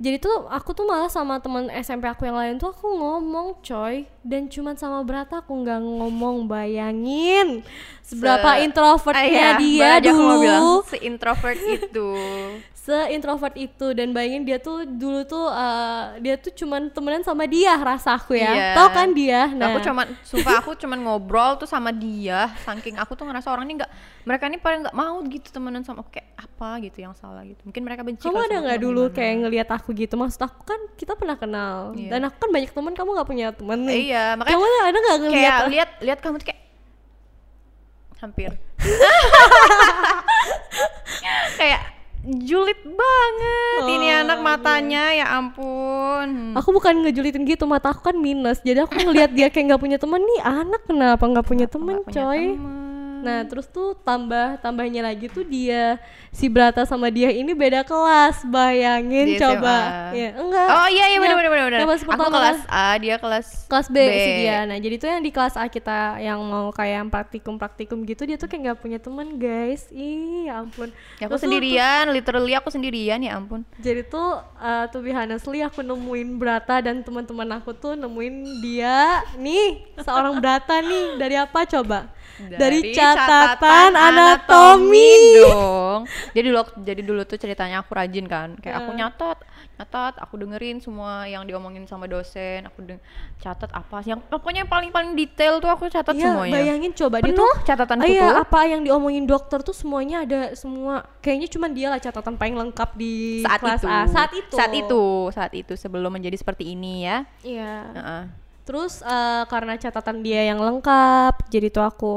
jadi 0.00 0.16
tuh 0.16 0.48
aku 0.48 0.72
tuh 0.72 0.82
malah 0.82 1.06
sama 1.06 1.36
teman 1.38 1.68
SMP 1.70 2.08
aku 2.08 2.24
yang 2.24 2.34
lain 2.34 2.56
tuh 2.56 2.72
aku 2.72 2.88
ngomong 2.88 3.60
coy. 3.60 4.08
Dan 4.20 4.48
cuman 4.48 4.72
sama 4.74 5.00
Brata 5.00 5.38
aku 5.38 5.52
nggak 5.54 5.76
ngomong 5.78 6.44
bayangin. 6.44 7.60
Seberapa 8.00 8.56
Se- 8.56 8.64
introvertnya 8.64 9.20
Ah, 9.20 9.60
iya, 9.60 9.60
dia 9.60 9.88
aja 9.96 10.10
aku 10.10 10.18
mau 10.18 10.40
bilang, 10.40 10.62
dulu. 10.62 10.76
se 10.82 10.96
introvert 10.98 11.60
itu. 11.60 12.10
Se 12.80 12.96
introvert 13.12 13.52
itu 13.60 13.92
dan 13.92 14.16
bayangin 14.16 14.48
dia 14.48 14.56
tuh 14.56 14.88
dulu 14.88 15.20
tuh 15.28 15.52
eh, 15.52 16.24
dia 16.24 16.40
tuh 16.40 16.48
cuman 16.48 16.88
temenan 16.88 17.20
sama 17.20 17.44
dia 17.44 17.76
rasaku 17.76 18.40
ya. 18.40 18.56
Iya. 18.56 18.72
tau 18.72 18.88
kan 18.88 19.12
dia? 19.12 19.52
Nah, 19.52 19.76
aku 19.76 19.84
cuman 19.84 20.06
sumpah 20.24 20.64
aku 20.64 20.72
cuman 20.80 20.98
ngobrol 21.04 21.60
tuh 21.60 21.68
sama 21.68 21.92
dia 21.92 22.48
saking 22.64 22.96
aku 22.96 23.12
tuh 23.12 23.28
ngerasa 23.28 23.52
orang 23.52 23.68
ini 23.68 23.84
nggak 23.84 23.90
mereka 24.24 24.48
ini 24.48 24.56
pada 24.56 24.76
nggak 24.88 24.96
mau 24.96 25.20
gitu 25.28 25.52
temenan 25.52 25.84
sama 25.84 26.00
aku. 26.00 26.16
Kayak 26.16 26.32
apa 26.40 26.70
gitu 26.88 26.98
yang 27.04 27.12
salah 27.12 27.44
gitu. 27.44 27.60
Mungkin 27.68 27.82
mereka 27.84 28.00
benci 28.00 28.24
kamu 28.24 28.48
ada 28.48 28.56
aku 28.56 28.64
nggak 28.64 28.80
dulu 28.80 29.02
gimana. 29.04 29.16
kayak 29.20 29.34
ngelihat 29.44 29.68
aku 29.76 29.88
gitu? 29.92 30.14
Maksud 30.16 30.40
aku 30.40 30.60
kan 30.64 30.80
kita 30.96 31.12
pernah 31.20 31.36
kenal. 31.36 31.92
Iya. 31.92 32.16
dan 32.16 32.32
aku 32.32 32.48
kan 32.48 32.50
banyak 32.50 32.70
teman 32.72 32.94
kamu 32.96 33.08
nggak 33.12 33.28
punya 33.28 33.46
teman 33.52 33.78
nih. 33.84 34.00
Iya 34.08 34.24
makanya 34.40 34.56
kamu 34.56 34.64
ada 34.64 34.98
nggak 35.04 35.18
ngelihat 35.20 35.36
kayak 35.36 35.68
lihat 35.68 35.90
lihat 36.00 36.18
kamu 36.24 36.34
tuh 36.40 36.46
kayak 36.48 36.60
hampir 38.20 38.52
julid 42.38 42.80
banget 42.84 43.82
ini 43.90 44.08
Oh, 44.10 44.20
anak 44.22 44.38
matanya 44.44 45.04
ya 45.16 45.26
ampun 45.34 46.54
Aku 46.54 46.70
bukan 46.74 47.06
ngejulitin 47.06 47.46
gitu, 47.46 47.64
mata 47.64 47.94
aku 47.94 48.10
kan 48.10 48.16
minus. 48.18 48.60
Jadi 48.60 48.82
aku 48.82 48.92
ngelihat 48.98 49.30
dia 49.32 49.48
kayak 49.48 49.74
nggak 49.74 49.82
punya 49.82 49.98
temen 50.02 50.20
nih, 50.20 50.40
anak 50.42 50.82
kenapa 50.84 51.24
nggak 51.24 51.46
punya 51.46 51.66
temen, 51.70 52.02
punya 52.02 52.12
coy? 52.12 52.42
temen. 52.58 52.79
Nah, 53.20 53.40
terus 53.44 53.66
tuh 53.66 53.92
tambah 53.96 54.58
tambahnya 54.58 55.00
lagi 55.00 55.26
tuh 55.26 55.42
dia 55.42 56.00
si 56.30 56.46
Brata 56.46 56.82
sama 56.82 57.08
dia 57.08 57.28
ini 57.28 57.52
beda 57.52 57.82
kelas. 57.82 58.42
Bayangin 58.44 59.26
Di 59.26 59.36
coba. 59.36 59.76
SMA. 60.10 60.16
Ya, 60.16 60.28
enggak. 60.34 60.68
oh 60.68 60.88
iya 60.88 61.04
iya 61.06 61.18
benar 61.18 61.28
Yang- 61.30 61.40
benar 61.40 61.50
benar 61.66 61.78
yang 61.78 61.86
pas 61.86 61.96
aku 61.96 62.08
pertama 62.08 62.30
kelas 62.32 62.60
A 62.66 62.88
dia 62.96 63.14
kelas 63.16 63.46
kelas 63.66 63.86
B, 63.86 63.96
si 64.00 64.30
dia. 64.40 64.58
Nah, 64.64 64.76
jadi 64.76 64.94
tuh 64.96 65.08
yang 65.08 65.20
di 65.20 65.30
kelas 65.30 65.54
A 65.54 65.64
kita 65.66 65.98
yang 66.18 66.40
mau 66.40 66.68
kayak 66.70 67.06
praktikum-praktikum 67.06 68.02
gitu 68.04 68.22
dia 68.22 68.34
tuh 68.34 68.46
kayak 68.46 68.62
nggak 68.66 68.78
punya 68.78 68.98
temen, 68.98 69.36
guys. 69.36 69.86
Ih, 69.90 70.46
ya 70.46 70.58
ampun. 70.58 70.88
Ya, 71.16 71.24
aku 71.24 71.30
Terus 71.30 71.38
tuh- 71.38 71.44
sendirian, 71.46 72.04
literally 72.10 72.52
aku 72.52 72.68
sendirian 72.68 73.18
ya 73.18 73.34
ampun. 73.34 73.62
jadi 73.76 74.02
tuh 74.02 74.28
uh, 74.54 74.84
to 74.88 74.98
be 74.98 75.10
honestly 75.10 75.60
aku 75.60 75.80
nemuin 75.80 76.36
Brata 76.36 76.80
dan 76.80 77.00
teman-teman 77.00 77.48
aku 77.54 77.72
tuh 77.72 77.92
nemuin 77.92 78.34
dia 78.60 78.98
nih 79.34 79.66
seorang 79.98 80.38
Brata 80.38 80.80
nih 80.80 81.16
dari 81.16 81.34
apa 81.34 81.62
coba? 81.64 82.08
Dari, 82.40 82.90
catatan, 82.90 83.90
anatomi. 83.92 85.12
dong. 85.36 86.00
Jadi 86.30 86.46
dulu 86.46 86.60
jadi 86.80 87.00
dulu 87.00 87.22
tuh 87.22 87.36
ceritanya 87.36 87.80
aku 87.80 87.92
rajin 87.92 88.24
kan. 88.24 88.56
Kayak 88.56 88.76
aku 88.80 88.90
Eh. 88.90 88.96
nyatat, 88.96 89.38
nyatat, 89.76 90.14
aku 90.16 90.34
dengerin 90.36 90.78
semua 90.78 91.24
yang 91.24 91.42
diomongin 91.42 91.84
sama 91.84 92.04
dosen, 92.04 92.64
aku 92.64 92.80
deng 92.82 93.00
catat 93.36 93.68
apa 93.70 94.00
sih 94.00 94.10
yang 94.10 94.20
pokoknya 94.22 94.62
yang 94.62 94.70
paling-paling 94.70 95.12
detail 95.14 95.58
tuh 95.58 95.68
aku 95.68 95.88
catat 95.88 96.12
Iya, 96.12 96.24
semuanya. 96.26 96.54
bayangin 96.54 96.92
coba 96.92 97.16
dia 97.18 97.26
Penuh 97.26 97.40
tuh 97.40 97.52
catatanku 97.64 98.04
iya, 98.06 98.20
tuh. 98.22 98.36
apa 98.38 98.60
yang 98.66 98.80
diomongin 98.80 99.24
dokter 99.24 99.58
tuh 99.60 99.72
semuanya 99.72 100.22
ada 100.22 100.40
semua. 100.54 101.04
Kayaknya 101.20 101.48
cuma 101.48 101.66
dia 101.68 101.88
lah 101.88 101.98
catatan 101.98 102.34
paling 102.34 102.56
lengkap 102.58 102.90
di 102.94 103.40
saat 103.40 103.60
kelas 103.60 103.80
itu. 103.80 103.88
A. 103.88 104.00
Saat 104.06 104.30
itu. 104.32 104.54
Saat 104.54 104.72
itu, 104.74 105.02
saat 105.30 105.52
itu 105.54 105.72
sebelum 105.74 106.10
menjadi 106.10 106.36
seperti 106.36 106.70
ini 106.70 107.04
ya. 107.04 107.24
Iya. 107.40 107.74
Heeh. 107.90 108.22
Terus 108.70 109.02
eh, 109.02 109.42
karena 109.50 109.74
catatan 109.74 110.22
dia 110.22 110.46
yang 110.46 110.62
lengkap, 110.62 111.50
jadi 111.50 111.74
tuh 111.74 111.82
aku 111.82 112.16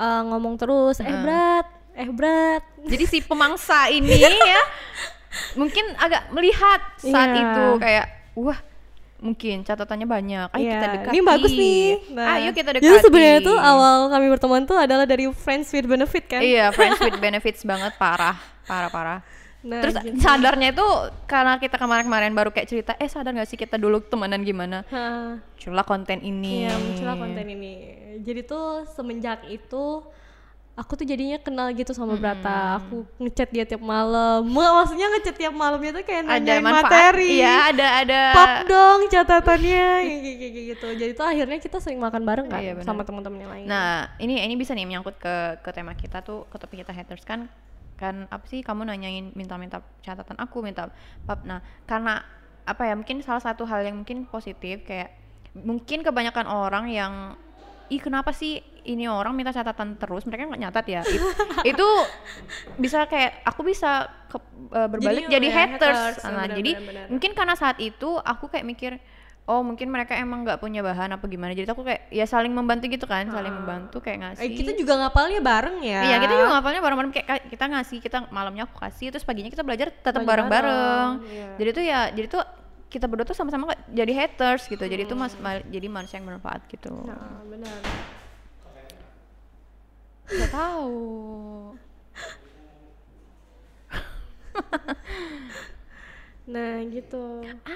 eh, 0.00 0.22
ngomong 0.24 0.56
terus, 0.56 0.96
eh 1.04 1.12
Brat, 1.12 1.68
eh 1.92 2.08
Brat, 2.08 2.64
Jadi 2.88 3.04
si 3.04 3.18
pemangsa 3.20 3.88
ini 3.96 4.16
ya 4.16 4.64
mungkin 5.58 5.82
agak 5.98 6.30
melihat 6.30 6.80
saat 7.02 7.34
Iya. 7.34 7.42
itu 7.42 7.66
kayak 7.82 8.06
wah 8.38 8.58
mungkin 9.18 9.64
catatannya 9.64 10.06
banyak. 10.06 10.48
Ayo 10.52 10.64
kita 10.68 10.86
Iya, 10.86 10.92
dekati. 10.94 11.12
Ini 11.16 11.20
bagus 11.24 11.52
nih. 11.56 11.86
Nah, 12.12 12.26
Ayo 12.36 12.50
kita 12.52 12.70
dekati. 12.76 12.86
Jadi 12.86 12.98
sebenarnya 13.02 13.40
tuh 13.40 13.56
awal 13.56 13.96
kami 14.12 14.26
berteman 14.28 14.62
tuh 14.68 14.76
adalah 14.76 15.08
dari 15.08 15.24
friends 15.32 15.72
with 15.72 15.88
benefit 15.88 16.24
kan. 16.28 16.40
Iya, 16.44 16.70
friends 16.76 17.00
with 17.00 17.16
benefits 17.24 17.64
banget 17.64 17.96
parah, 17.96 18.36
parah 18.68 18.90
parah. 18.92 19.18
Nah, 19.64 19.80
Terus 19.80 19.96
gitu. 19.96 20.20
sadarnya 20.20 20.70
itu 20.70 20.86
karena 21.24 21.56
kita 21.56 21.74
kemarin-kemarin 21.74 22.30
baru 22.30 22.52
kayak 22.52 22.68
cerita, 22.68 22.92
eh 22.94 23.08
sadar 23.08 23.32
gak 23.32 23.48
sih 23.48 23.56
kita 23.56 23.74
dulu 23.74 23.96
temenan 23.98 24.44
gimana? 24.44 24.84
Hah, 24.86 25.40
Muncullah 25.40 25.82
konten 25.82 26.20
ini. 26.20 26.62
Iya, 26.62 26.76
muncullah 26.76 27.16
konten 27.16 27.46
ini. 27.48 27.72
Jadi 28.20 28.44
tuh 28.44 28.84
semenjak 28.86 29.48
itu 29.48 30.04
aku 30.74 30.92
tuh 30.94 31.06
jadinya 31.06 31.38
kenal 31.38 31.72
gitu 31.72 31.90
sama 31.90 32.12
Brata. 32.14 32.76
Aku 32.76 33.08
ngechat 33.16 33.48
dia 33.48 33.64
tiap 33.64 33.80
malam. 33.80 34.44
Mak- 34.44 34.72
Maksudnya 34.84 35.06
ngechat 35.08 35.36
tiap 35.38 35.54
malamnya 35.54 35.96
tuh 35.96 36.04
kayak 36.04 36.22
Ada 36.22 36.32
nanyain 36.36 36.60
manfaat. 36.60 36.84
materi. 36.84 37.28
Iya, 37.40 37.54
ada 37.72 37.86
ada. 38.04 38.20
Pap 38.36 38.54
dong 38.66 39.00
catatannya 39.08 39.86
gitu. 40.68 40.86
Jadi 40.92 41.12
tuh 41.14 41.24
akhirnya 41.24 41.56
kita 41.56 41.80
sering 41.80 41.96
makan 41.96 42.20
bareng 42.20 42.46
kan 42.46 42.60
Iya, 42.60 42.84
sama 42.84 43.00
teman-teman 43.00 43.38
yang 43.38 43.48
lain. 43.50 43.64
Nah, 43.64 44.12
ini 44.18 44.44
ini 44.44 44.54
bisa 44.54 44.76
nih 44.76 44.84
menyangkut 44.84 45.16
ke 45.16 45.34
ke 45.58 45.70
tema 45.70 45.94
kita 45.94 46.20
tuh, 46.20 46.44
ke 46.46 46.56
topik 46.58 46.84
kita 46.84 46.92
haters 46.92 47.24
kan 47.24 47.48
kan 47.94 48.26
apa 48.28 48.44
sih 48.50 48.60
kamu 48.60 48.86
nanyain 48.90 49.30
minta-minta 49.38 49.82
catatan 50.02 50.36
aku, 50.38 50.60
minta 50.62 50.90
pap. 51.24 51.46
Nah, 51.46 51.62
karena 51.86 52.22
apa 52.66 52.82
ya? 52.90 52.94
Mungkin 52.98 53.22
salah 53.22 53.42
satu 53.42 53.62
hal 53.68 53.86
yang 53.86 54.02
mungkin 54.02 54.26
positif 54.26 54.82
kayak 54.82 55.14
mungkin 55.54 56.02
kebanyakan 56.02 56.50
orang 56.50 56.90
yang 56.90 57.12
ih 57.92 58.00
kenapa 58.00 58.32
sih 58.32 58.64
ini 58.88 59.04
orang 59.06 59.36
minta 59.36 59.52
catatan 59.52 60.00
terus 60.00 60.24
mereka 60.24 60.48
nggak 60.48 60.62
nyatat 60.66 60.86
ya 60.88 61.02
itu, 61.04 61.26
itu 61.76 61.88
bisa 62.80 63.04
kayak 63.04 63.44
aku 63.44 63.60
bisa 63.60 64.08
ke, 64.28 64.40
eh, 64.72 64.88
berbalik 64.88 65.28
Jadi, 65.28 65.34
jadi, 65.36 65.48
ya, 65.48 65.54
haters, 65.54 66.00
haters. 66.16 66.24
Nah, 66.24 66.44
Benar, 66.48 66.56
jadi 66.58 66.70
benar, 66.74 66.88
benar. 66.88 67.06
mungkin 67.12 67.30
karena 67.36 67.54
saat 67.54 67.76
itu 67.80 68.10
aku 68.18 68.48
kayak 68.48 68.66
mikir 68.66 68.92
oh 69.44 69.60
mungkin 69.60 69.92
mereka 69.92 70.16
emang 70.16 70.40
nggak 70.40 70.56
punya 70.56 70.80
bahan 70.80 71.12
apa 71.12 71.24
gimana. 71.26 71.52
Jadi 71.52 71.68
aku 71.68 71.84
kayak 71.84 72.08
ya 72.08 72.24
saling 72.24 72.48
membantu 72.48 72.88
gitu 72.88 73.04
kan 73.04 73.28
saling 73.28 73.52
membantu 73.52 74.00
kayak 74.00 74.18
ngasih. 74.22 74.40
Eh, 74.42 74.56
kita 74.56 74.72
juga 74.72 74.96
ngapalnya 74.96 75.40
bareng 75.40 75.84
ya. 75.84 76.00
iya 76.02 76.16
kita 76.16 76.32
juga 76.34 76.48
ngapalnya 76.54 76.80
bareng-bareng. 76.80 77.12
Kayak 77.12 77.26
ka- 77.26 77.44
kita 77.48 77.64
ngasih 77.68 77.98
kita 78.00 78.18
malamnya 78.30 78.64
aku 78.64 78.76
kasih 78.78 79.12
terus 79.12 79.22
paginya 79.22 79.52
kita 79.52 79.60
belajar 79.60 79.92
tetap 79.92 80.24
bareng-bareng. 80.24 81.20
Bareng, 81.20 81.28
iya. 81.28 81.48
jadi 81.56 81.70
tuh 81.70 81.84
ya 81.84 82.00
jadi 82.08 82.26
tuh 82.26 82.42
kita 82.88 83.04
berdua 83.04 83.26
tuh 83.26 83.36
sama-sama 83.36 83.68
jadi 83.86 84.12
haters 84.14 84.64
gitu. 84.64 84.80
Jadi 84.80 85.04
tuh 85.04 85.14
mas 85.14 85.36
ma- 85.36 85.60
jadi 85.62 85.86
manusia 85.86 86.16
yang 86.16 86.26
bermanfaat 86.26 86.64
gitu. 86.66 86.94
Nah, 87.04 87.44
benar. 87.44 87.78
nggak 90.24 90.50
tahu 90.50 90.96
Nah, 96.44 96.84
gitu. 96.92 97.40
ah. 97.64 97.74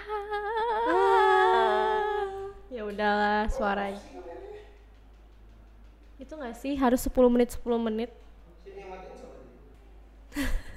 Ya 2.69 2.85
udahlah 2.85 3.49
suaranya. 3.49 4.01
Itu 6.21 6.37
gak 6.37 6.57
sih 6.61 6.77
harus 6.77 7.01
10 7.01 7.33
menit 7.33 7.57
10 7.57 7.65
menit? 7.81 8.11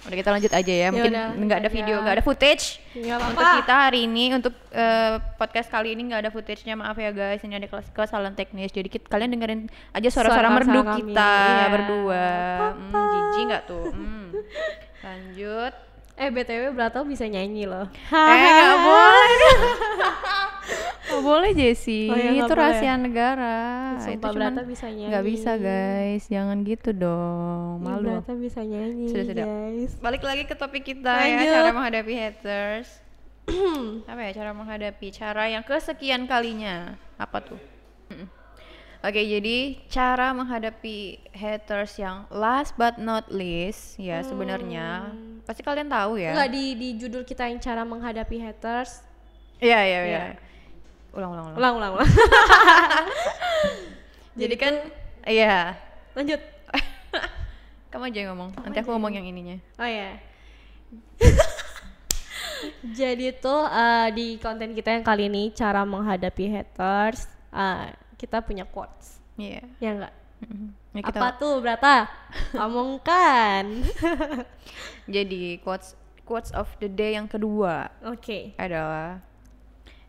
udah 0.00 0.16
kita 0.16 0.30
lanjut 0.32 0.52
aja 0.56 0.72
ya 0.72 0.88
mungkin 0.88 1.12
udah, 1.12 1.26
nggak 1.36 1.58
ada 1.60 1.70
video 1.70 2.00
nggak 2.00 2.14
ada 2.18 2.24
footage 2.24 2.80
Nggak 2.96 3.20
untuk 3.20 3.36
apa-apa. 3.36 3.58
kita 3.62 3.74
hari 3.76 4.00
ini 4.08 4.24
untuk 4.32 4.54
eh, 4.72 5.14
podcast 5.36 5.68
kali 5.68 5.92
ini 5.92 6.08
nggak 6.08 6.20
ada 6.26 6.30
footage-nya 6.32 6.74
maaf 6.74 6.96
ya 6.96 7.12
guys 7.12 7.44
ini 7.44 7.60
ada 7.60 7.68
kelas 7.68 7.92
kesalahan 7.92 8.32
teknis 8.32 8.72
jadi 8.72 8.88
kit- 8.88 9.06
kalian 9.06 9.36
dengerin 9.36 9.68
aja 9.92 10.08
suara-suara 10.08 10.48
Suara 10.48 10.56
merdu 10.56 10.80
kami, 10.82 11.14
kita 11.14 11.30
iya. 11.36 11.66
berdua 11.68 12.24
hmm, 12.74 13.06
jijik 13.12 13.44
nggak 13.44 13.62
tuh 13.68 13.86
hmm. 13.92 14.26
lanjut 15.06 15.74
Eh, 16.20 16.28
BTW 16.28 16.70
Brato 16.70 17.00
bisa 17.02 17.24
nyanyi 17.24 17.64
loh. 17.64 17.88
eh 18.12 18.36
nggak 18.36 18.78
boleh 18.78 19.52
nggak 21.10 21.22
boleh 21.24 21.50
Jesse 21.50 22.06
Oh 22.06 22.14
iya, 22.14 22.30
itu 22.34 22.44
boleh. 22.46 22.54
rahasia 22.54 22.94
negara 22.94 23.56
Sumpah, 23.98 24.12
itu 24.12 24.22
cuman 24.22 24.36
Brata 24.52 24.62
bisa 24.62 24.86
nggak 24.86 25.24
bisa 25.24 25.50
nyanyi. 25.52 25.64
guys 25.64 26.22
jangan 26.28 26.56
gitu 26.62 26.90
dong 26.92 27.72
Ih, 27.74 27.82
malu 27.82 28.06
Brata 28.14 28.32
bisa 28.36 28.60
nyanyi, 28.62 29.08
Sudah, 29.08 29.24
sudah. 29.26 29.44
guys. 29.44 29.90
balik 29.98 30.22
lagi 30.22 30.44
ke 30.44 30.54
topik 30.54 30.84
kita 30.84 31.08
Lanjut. 31.10 31.40
ya 31.42 31.52
cara 31.56 31.70
menghadapi 31.72 32.12
haters 32.14 32.88
apa 34.06 34.20
ya 34.20 34.32
cara 34.32 34.50
menghadapi 34.52 35.06
cara 35.10 35.44
yang 35.48 35.64
kesekian 35.64 36.24
kalinya 36.24 36.94
apa 37.16 37.38
tuh 37.42 37.58
Mm-mm. 38.08 38.28
Oke, 39.00 39.24
jadi 39.24 39.80
cara 39.88 40.28
menghadapi 40.36 41.24
haters 41.32 41.96
yang 41.96 42.28
last 42.28 42.76
but 42.76 43.00
not 43.00 43.32
least, 43.32 43.96
ya 43.96 44.20
sebenarnya 44.20 45.16
pasti 45.48 45.64
kalian 45.64 45.88
tahu 45.88 46.20
ya. 46.20 46.36
Enggak 46.36 46.52
di 46.52 46.64
di 46.76 46.88
judul 47.00 47.24
kita 47.24 47.48
yang 47.48 47.56
cara 47.64 47.80
menghadapi 47.80 48.36
haters. 48.36 49.00
Iya, 49.56 49.80
iya, 49.88 50.00
iya. 50.04 50.04
Iya. 50.04 50.24
Ulang, 51.16 51.32
ulang, 51.32 51.44
ulang. 51.48 51.56
Ulang, 51.56 51.74
ulang, 51.80 51.92
ulang. 51.96 52.10
Jadi 54.40 54.54
kan, 54.60 54.74
iya. 55.24 55.80
Lanjut. 56.12 56.40
Kamu 57.90 58.04
aja 58.04 58.18
yang 58.20 58.36
ngomong. 58.36 58.52
Nanti 58.60 58.78
aku 58.84 58.92
ngomong 58.92 59.16
yang 59.16 59.24
ininya. 59.24 59.56
Oh 59.80 59.88
ya. 59.88 60.20
Jadi 63.00 63.32
tuh 63.40 63.64
eh, 63.64 64.08
di 64.12 64.36
konten 64.36 64.76
kita 64.76 64.92
yang 64.92 65.08
kali 65.08 65.32
ini 65.32 65.56
cara 65.56 65.88
menghadapi 65.88 66.52
haters, 66.52 67.24
eh, 67.56 67.96
kita 68.20 68.44
punya 68.44 68.62
quotes. 68.62 69.16
Iya. 69.34 69.64
Ya 69.80 69.90
enggak? 69.90 70.14
Mm-mm. 70.40 70.68
Ya, 70.92 71.00
kita- 71.02 71.16
Apa 71.18 71.28
tuh, 71.34 71.54
Brata? 71.58 72.04
Omongkan. 72.66 73.64
Jadi 75.08 75.58
quotes 75.58 75.96
quotes 76.22 76.52
of 76.52 76.68
the 76.78 76.86
day 76.86 77.12
yang 77.12 77.26
kedua 77.26 77.90
Oke. 78.04 78.54
adalah 78.54 79.18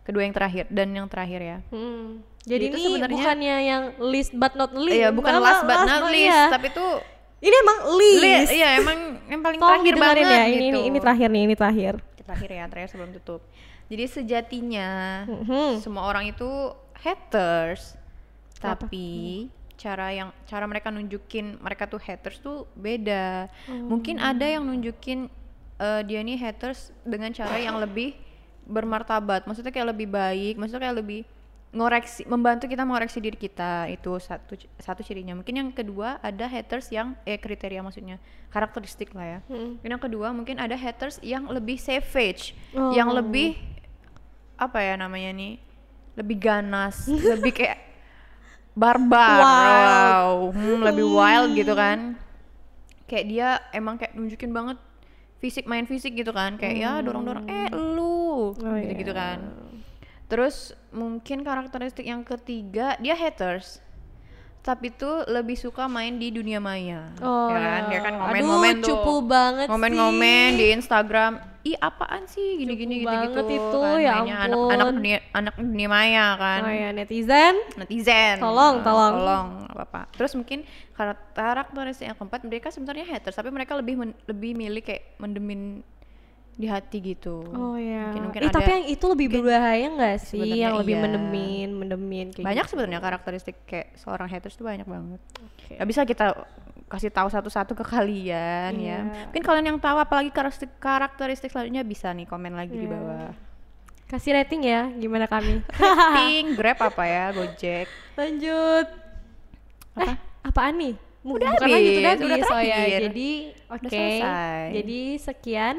kedua 0.01 0.21
yang 0.21 0.31
terakhir 0.31 0.67
dan 0.67 0.91
yang 0.91 1.07
terakhir 1.07 1.39
ya. 1.39 1.57
Hmm. 1.71 2.21
Jadi 2.41 2.63
Itu 2.67 2.75
ini 2.75 2.83
sebenarnya- 2.91 3.15
bukannya 3.15 3.55
yang 3.63 3.83
list 4.03 4.31
but 4.33 4.53
not 4.53 4.71
least. 4.71 4.97
Iya, 4.97 5.09
bukan 5.09 5.33
last 5.37 5.63
but 5.63 5.79
not 5.83 6.03
least, 6.07 6.25
iya. 6.27 6.49
tapi 6.49 6.67
tuh 6.69 6.97
ini 7.39 7.55
emang 7.55 7.77
li- 7.91 8.19
list. 8.19 8.49
iya 8.51 8.69
emang 8.77 8.97
yang 9.25 9.41
paling 9.41 9.57
Tolong 9.57 9.71
terakhir 9.79 9.95
banget 9.95 10.25
ya. 10.25 10.41
Ini, 10.43 10.51
gitu. 10.51 10.61
ini 10.67 10.79
ini 10.83 10.97
terakhir 10.99 11.27
nih, 11.29 11.43
ini 11.43 11.55
terakhir. 11.55 11.93
terakhir 12.21 12.49
ya, 12.49 12.63
terakhir 12.65 12.89
sebelum 12.89 13.11
tutup. 13.13 13.41
Jadi 13.87 14.03
sejatinya 14.07 14.89
Mhm. 15.27 15.81
semua 15.81 16.05
orang 16.05 16.23
itu 16.27 16.47
haters, 16.95 17.93
Kenapa? 18.61 18.85
tapi 18.85 19.05
cara 19.75 20.13
yang 20.13 20.29
cara 20.45 20.69
mereka 20.69 20.93
nunjukin 20.93 21.57
mereka 21.57 21.89
tuh 21.89 21.97
haters 21.97 22.37
tuh 22.37 22.69
beda. 22.77 23.49
Oh. 23.65 23.97
Mungkin 23.97 24.21
ada 24.21 24.45
yang 24.45 24.61
nunjukin 24.61 25.25
eh, 25.77 26.01
dia 26.05 26.21
nih 26.21 26.37
haters 26.37 26.93
dengan 27.01 27.33
cara 27.33 27.57
yang 27.57 27.75
lebih 27.75 28.13
bermartabat, 28.61 29.49
maksudnya 29.49 29.73
kayak 29.73 29.89
lebih 29.89 30.07
baik, 30.07 30.53
maksudnya 30.55 30.85
kayak 30.85 31.01
lebih 31.01 31.21
ngoreksi 31.71 32.27
membantu 32.27 32.67
kita 32.67 32.83
mengoreksi 32.83 33.17
diri 33.17 33.33
kita 33.33 33.87
itu 33.87 34.11
satu 34.19 34.59
satu 34.75 35.01
cirinya 35.01 35.31
mungkin 35.31 35.55
yang 35.55 35.69
kedua 35.71 36.19
ada 36.19 36.43
haters 36.43 36.91
yang 36.91 37.15
eh 37.23 37.39
kriteria 37.39 37.79
maksudnya 37.79 38.19
karakteristik 38.51 39.15
lah 39.15 39.23
ya 39.23 39.39
Hmm. 39.47 39.79
yang 39.79 39.95
kedua 39.95 40.35
mungkin 40.35 40.59
ada 40.59 40.75
haters 40.75 41.23
yang 41.23 41.47
lebih 41.47 41.79
savage, 41.79 42.51
yang 42.91 43.07
Oh. 43.07 43.15
lebih 43.15 43.55
apa 44.59 44.83
ya 44.83 44.93
namanya 44.93 45.31
nih, 45.31 45.57
lebih 46.13 46.37
ganas, 46.37 47.07
lebih 47.07 47.55
kayak 47.55 47.79
barbar, 48.71 49.39
wow, 49.41 50.29
hmm, 50.55 50.81
lebih 50.81 51.05
wild 51.05 51.51
gitu 51.53 51.73
kan. 51.73 52.15
Kayak 53.05 53.25
dia 53.27 53.47
emang 53.75 53.99
kayak 53.99 54.15
nunjukin 54.15 54.55
banget 54.55 54.79
fisik 55.43 55.67
main 55.67 55.83
fisik 55.83 56.15
gitu 56.15 56.31
kan, 56.31 56.55
kayak 56.55 56.75
ya 56.79 56.91
dorong-dorong 57.03 57.49
eh 57.49 57.67
lu, 57.73 58.55
Oh, 58.55 58.75
gitu-gitu 58.77 59.11
iya. 59.11 59.19
kan. 59.35 59.39
Terus 60.31 60.71
mungkin 60.95 61.43
karakteristik 61.43 62.07
yang 62.07 62.23
ketiga 62.23 62.95
dia 62.97 63.17
haters. 63.17 63.83
Tapi 64.61 64.87
tuh 64.91 65.25
lebih 65.25 65.55
suka 65.55 65.85
main 65.85 66.15
di 66.15 66.29
dunia 66.29 66.57
maya. 66.57 67.09
Oh, 67.17 67.49
ya 67.49 67.57
kan? 67.57 67.81
Dia 67.89 67.99
kan 67.99 68.13
aduh, 68.13 68.21
ngomen-ngomen 68.23 68.73
tuh. 68.77 68.87
cupu 68.93 69.13
banget 69.25 69.65
Ngomen-ngomen 69.65 70.47
sih. 70.47 70.55
di 70.55 70.65
Instagram. 70.71 71.31
Ih, 71.63 71.77
apaan 71.77 72.25
sih 72.25 72.57
gini-gini 72.57 73.01
Cupu 73.01 73.05
gitu-gitu. 73.05 73.33
banget 73.37 73.45
itu, 73.51 73.79
kan. 73.79 73.97
ya 73.97 74.13
ampun. 74.43 74.93
dunia 74.95 75.17
anak 75.31 75.53
dunia 75.55 75.87
maya 75.87 76.25
kan. 76.35 76.61
Oh 76.63 76.69
ya 76.71 76.89
netizen. 76.91 77.53
Netizen. 77.75 78.37
Tolong, 78.37 78.75
Nah, 78.75 78.83
tolong. 78.83 79.13
Tolong, 79.15 79.47
apa-apa. 79.67 80.01
Terus 80.11 80.33
mungkin 80.33 80.61
karak- 80.91 81.33
karakteristik 81.33 82.05
yang 82.05 82.15
keempat 82.15 82.41
mereka 82.43 82.69
sebenarnya 82.69 83.05
haters, 83.07 83.33
tapi 83.35 83.49
mereka 83.49 83.73
lebih 83.73 83.93
men- 83.95 84.17
lebih 84.25 84.53
milih 84.53 84.81
kayak 84.83 85.17
mendemin 85.17 85.81
di 86.61 86.67
hati 86.67 86.97
gitu. 87.01 87.41
Oh 87.47 87.73
ya. 87.73 88.07
Mungkin, 88.07 88.21
mungkin 88.29 88.39
Eh, 88.39 88.47
ada 88.47 88.55
tapi 88.55 88.69
yang 88.71 88.85
itu 88.87 89.05
lebih 89.07 89.27
berbahaya 89.31 89.87
nggak 89.89 90.17
sih? 90.21 90.37
Sebenarnya 90.37 90.61
Yang 90.63 90.75
lebih 90.79 90.93
iya. 90.93 91.01
mendemin, 91.01 91.69
mendemin 91.73 92.27
kayak 92.29 92.45
banyak 92.45 92.61
gitu. 92.61 92.71
sebenarnya 92.71 92.99
karakteristik 92.99 93.55
kayak 93.65 93.87
seorang 93.95 94.27
haters 94.27 94.53
tuh 94.53 94.63
banyak 94.63 94.85
banget. 94.85 95.21
Oke. 95.37 95.73
Gak 95.75 95.87
bisa 95.87 96.01
kita 96.03 96.25
kasih 96.85 97.09
tahu 97.09 97.27
satu-satu 97.27 97.73
ke 97.73 97.83
kalian 97.83 98.71
ya. 98.73 98.99
Iya. 99.01 99.27
Mungkin 99.27 99.41
kalian 99.41 99.65
yang 99.67 99.79
tahu 99.79 99.97
apalagi 99.97 100.29
karakteristik 100.29 100.71
karakteristik 100.77 101.49
selanjutnya 101.49 101.81
bisa 101.81 102.11
nih 102.11 102.25
komen 102.25 102.53
lagi 102.53 102.75
di 102.75 102.85
Iya. 102.85 102.93
bawah. 102.93 103.31
Kasih 104.05 104.35
rating 104.35 104.61
ya, 104.61 104.91
gimana 104.91 105.23
kami? 105.23 105.63
Pink, 106.19 106.47
Grab 106.53 106.77
apa 106.77 107.03
ya, 107.03 107.31
Gojek. 107.31 107.87
Lanjut. 108.13 108.87
Apa? 109.93 110.03
Eh, 110.03 110.15
apaan 110.43 110.75
nih? 110.75 110.95
Udah 111.21 111.53
Bukan 111.53 111.63
lanjut, 111.63 111.71
habis, 111.71 111.95
udah 111.95 112.13
udah 112.17 112.33
habis. 112.35 112.49
Oh 112.49 112.59
ya, 112.59 112.75
terakhir. 112.75 113.01
jadi 113.07 113.29
oke. 113.69 113.87
selesai. 113.87 114.61
Jadi 114.73 114.99
sekian. 115.15 115.75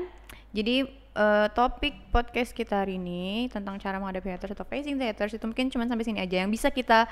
Jadi 0.53 0.77
eh, 1.12 1.47
topik 1.51 2.09
podcast 2.09 2.53
kita 2.53 2.81
hari 2.81 2.97
ini 2.97 3.49
tentang 3.49 3.77
cara 3.77 3.97
menghadapi 3.97 4.29
haters 4.31 4.53
atau 4.53 4.65
facing 4.65 4.97
the 4.97 5.07
haters 5.07 5.33
itu 5.33 5.43
mungkin 5.43 5.69
cuma 5.69 5.85
sampai 5.85 6.05
sini 6.05 6.21
aja 6.21 6.41
yang 6.41 6.49
bisa 6.49 6.69
kita 6.69 7.09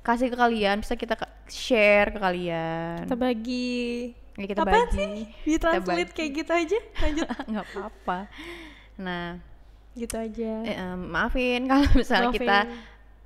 kasih 0.00 0.28
ke 0.28 0.36
kalian, 0.36 0.78
bisa 0.78 0.94
kita 0.94 1.16
share 1.46 2.08
ke 2.08 2.18
kalian. 2.18 3.02
Kita 3.02 3.16
bagi. 3.16 4.12
Ya, 4.34 4.46
kita 4.46 4.62
Apaan 4.62 4.74
bagi. 4.84 4.96
sih? 4.96 5.10
Di 5.44 5.54
translate 5.56 6.10
bagi. 6.10 6.16
kayak 6.16 6.30
gitu 6.34 6.52
aja. 6.52 6.78
Lanjut. 7.00 7.26
nggak 7.50 7.66
apa-apa. 7.68 8.18
Nah, 8.96 9.26
gitu 9.92 10.14
aja. 10.14 10.52
eh, 10.62 10.76
em, 10.76 11.00
maafin 11.08 11.66
kalau 11.70 11.86
misalnya 11.92 12.28
Maafin. 12.28 12.40
kita 12.42 12.58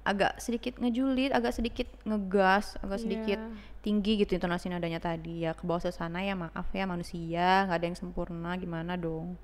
agak 0.09 0.40
sedikit 0.40 0.81
ngejulit, 0.81 1.37
agak 1.37 1.53
sedikit 1.53 1.85
ngegas, 2.09 2.81
agak 2.81 3.05
sedikit 3.05 3.37
Iya. 3.37 3.53
tinggi 3.85 4.25
gitu 4.25 4.33
intonasi 4.35 4.73
nadanya 4.73 4.99
tadi. 4.99 5.44
Ya 5.44 5.53
ke 5.53 5.68
bawah 5.68 5.85
suasana 5.85 6.25
ya 6.25 6.33
maaf 6.33 6.66
ya 6.73 6.88
manusia 6.88 7.68
nggak 7.68 7.77
ada 7.77 7.87
yang 7.92 7.99
sempurna 7.99 8.57
gimana 8.57 8.97
dong? 8.97 9.37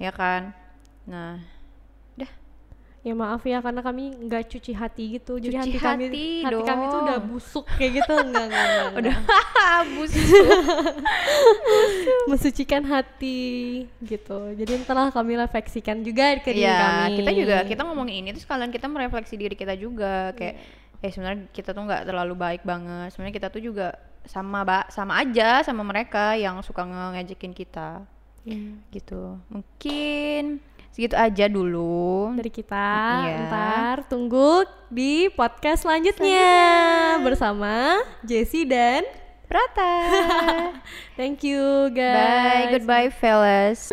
Ya 0.00 0.08
kan? 0.10 0.56
Nah 1.04 1.38
Ya 3.06 3.14
maaf 3.14 3.38
ya 3.40 3.62
karena 3.62 3.78
kami 3.78 4.18
nggak 4.18 4.50
cuci 4.50 4.74
hati 4.74 5.14
gitu. 5.14 5.38
Jadi 5.38 5.54
Cuci 5.54 5.70
hati, 5.70 5.78
kami 5.78 6.04
hati 6.04 6.26
hati 6.42 6.62
kami 6.64 6.84
tuh 6.86 7.00
udah 7.00 7.18
busuk 7.22 7.62
kayak 7.70 8.02
gitu 8.02 8.12
enggak 8.12 8.44
enggak 8.44 8.66
enggak. 8.66 8.90
udah 8.98 9.14
habis 9.62 10.12
mensucikan 12.26 12.82
hati 12.84 13.38
gitu. 14.00 14.38
Jadi 14.52 14.70
entarlah 14.76 15.10
kami 15.10 15.38
refleksikan 15.38 16.02
juga 16.02 16.34
ke 16.36 16.50
diri 16.50 16.66
ya 16.66 17.06
kami. 17.06 17.16
kita 17.16 17.30
juga 17.32 17.56
kita 17.64 17.82
ngomongin 17.82 18.14
ini 18.20 18.28
terus 18.34 18.42
kalian 18.44 18.70
kita 18.70 18.86
merefleksi 18.86 19.34
diri 19.36 19.54
kita 19.54 19.74
juga 19.74 20.34
kayak 20.34 20.54
Iya. 20.96 21.04
eh 21.04 21.10
sebenarnya 21.12 21.40
kita 21.52 21.70
tuh 21.70 21.82
nggak 21.84 22.02
terlalu 22.04 22.34
baik 22.34 22.62
banget 22.64 23.12
sebenarnya 23.12 23.36
kita 23.36 23.48
tuh 23.48 23.60
juga 23.60 23.92
sama 24.24 24.64
ba 24.64 24.88
sama 24.88 25.20
aja 25.20 25.60
sama 25.60 25.84
mereka 25.84 26.34
yang 26.34 26.58
suka 26.60 26.82
nge- 26.82 27.12
ngejekin 27.14 27.52
kita 27.52 28.02
Iya. 28.42 28.80
gitu 28.90 29.36
mungkin 29.46 30.58
segitu 30.96 31.12
aja 31.12 31.44
dulu. 31.52 32.32
Dari 32.40 32.48
kita. 32.48 32.88
Iya. 33.28 33.36
ntar 33.52 33.96
tunggu 34.08 34.64
di 34.88 35.28
podcast 35.28 35.84
selanjutnya, 35.84 37.20
bersama 37.20 38.00
Jessie 38.24 38.64
dan 38.64 39.04
Prata. 39.44 39.92
Thank 41.20 41.44
you 41.44 41.92
guys. 41.92 42.72
Bye. 42.72 42.80
Goodbye 42.80 43.10
fellas 43.12 43.92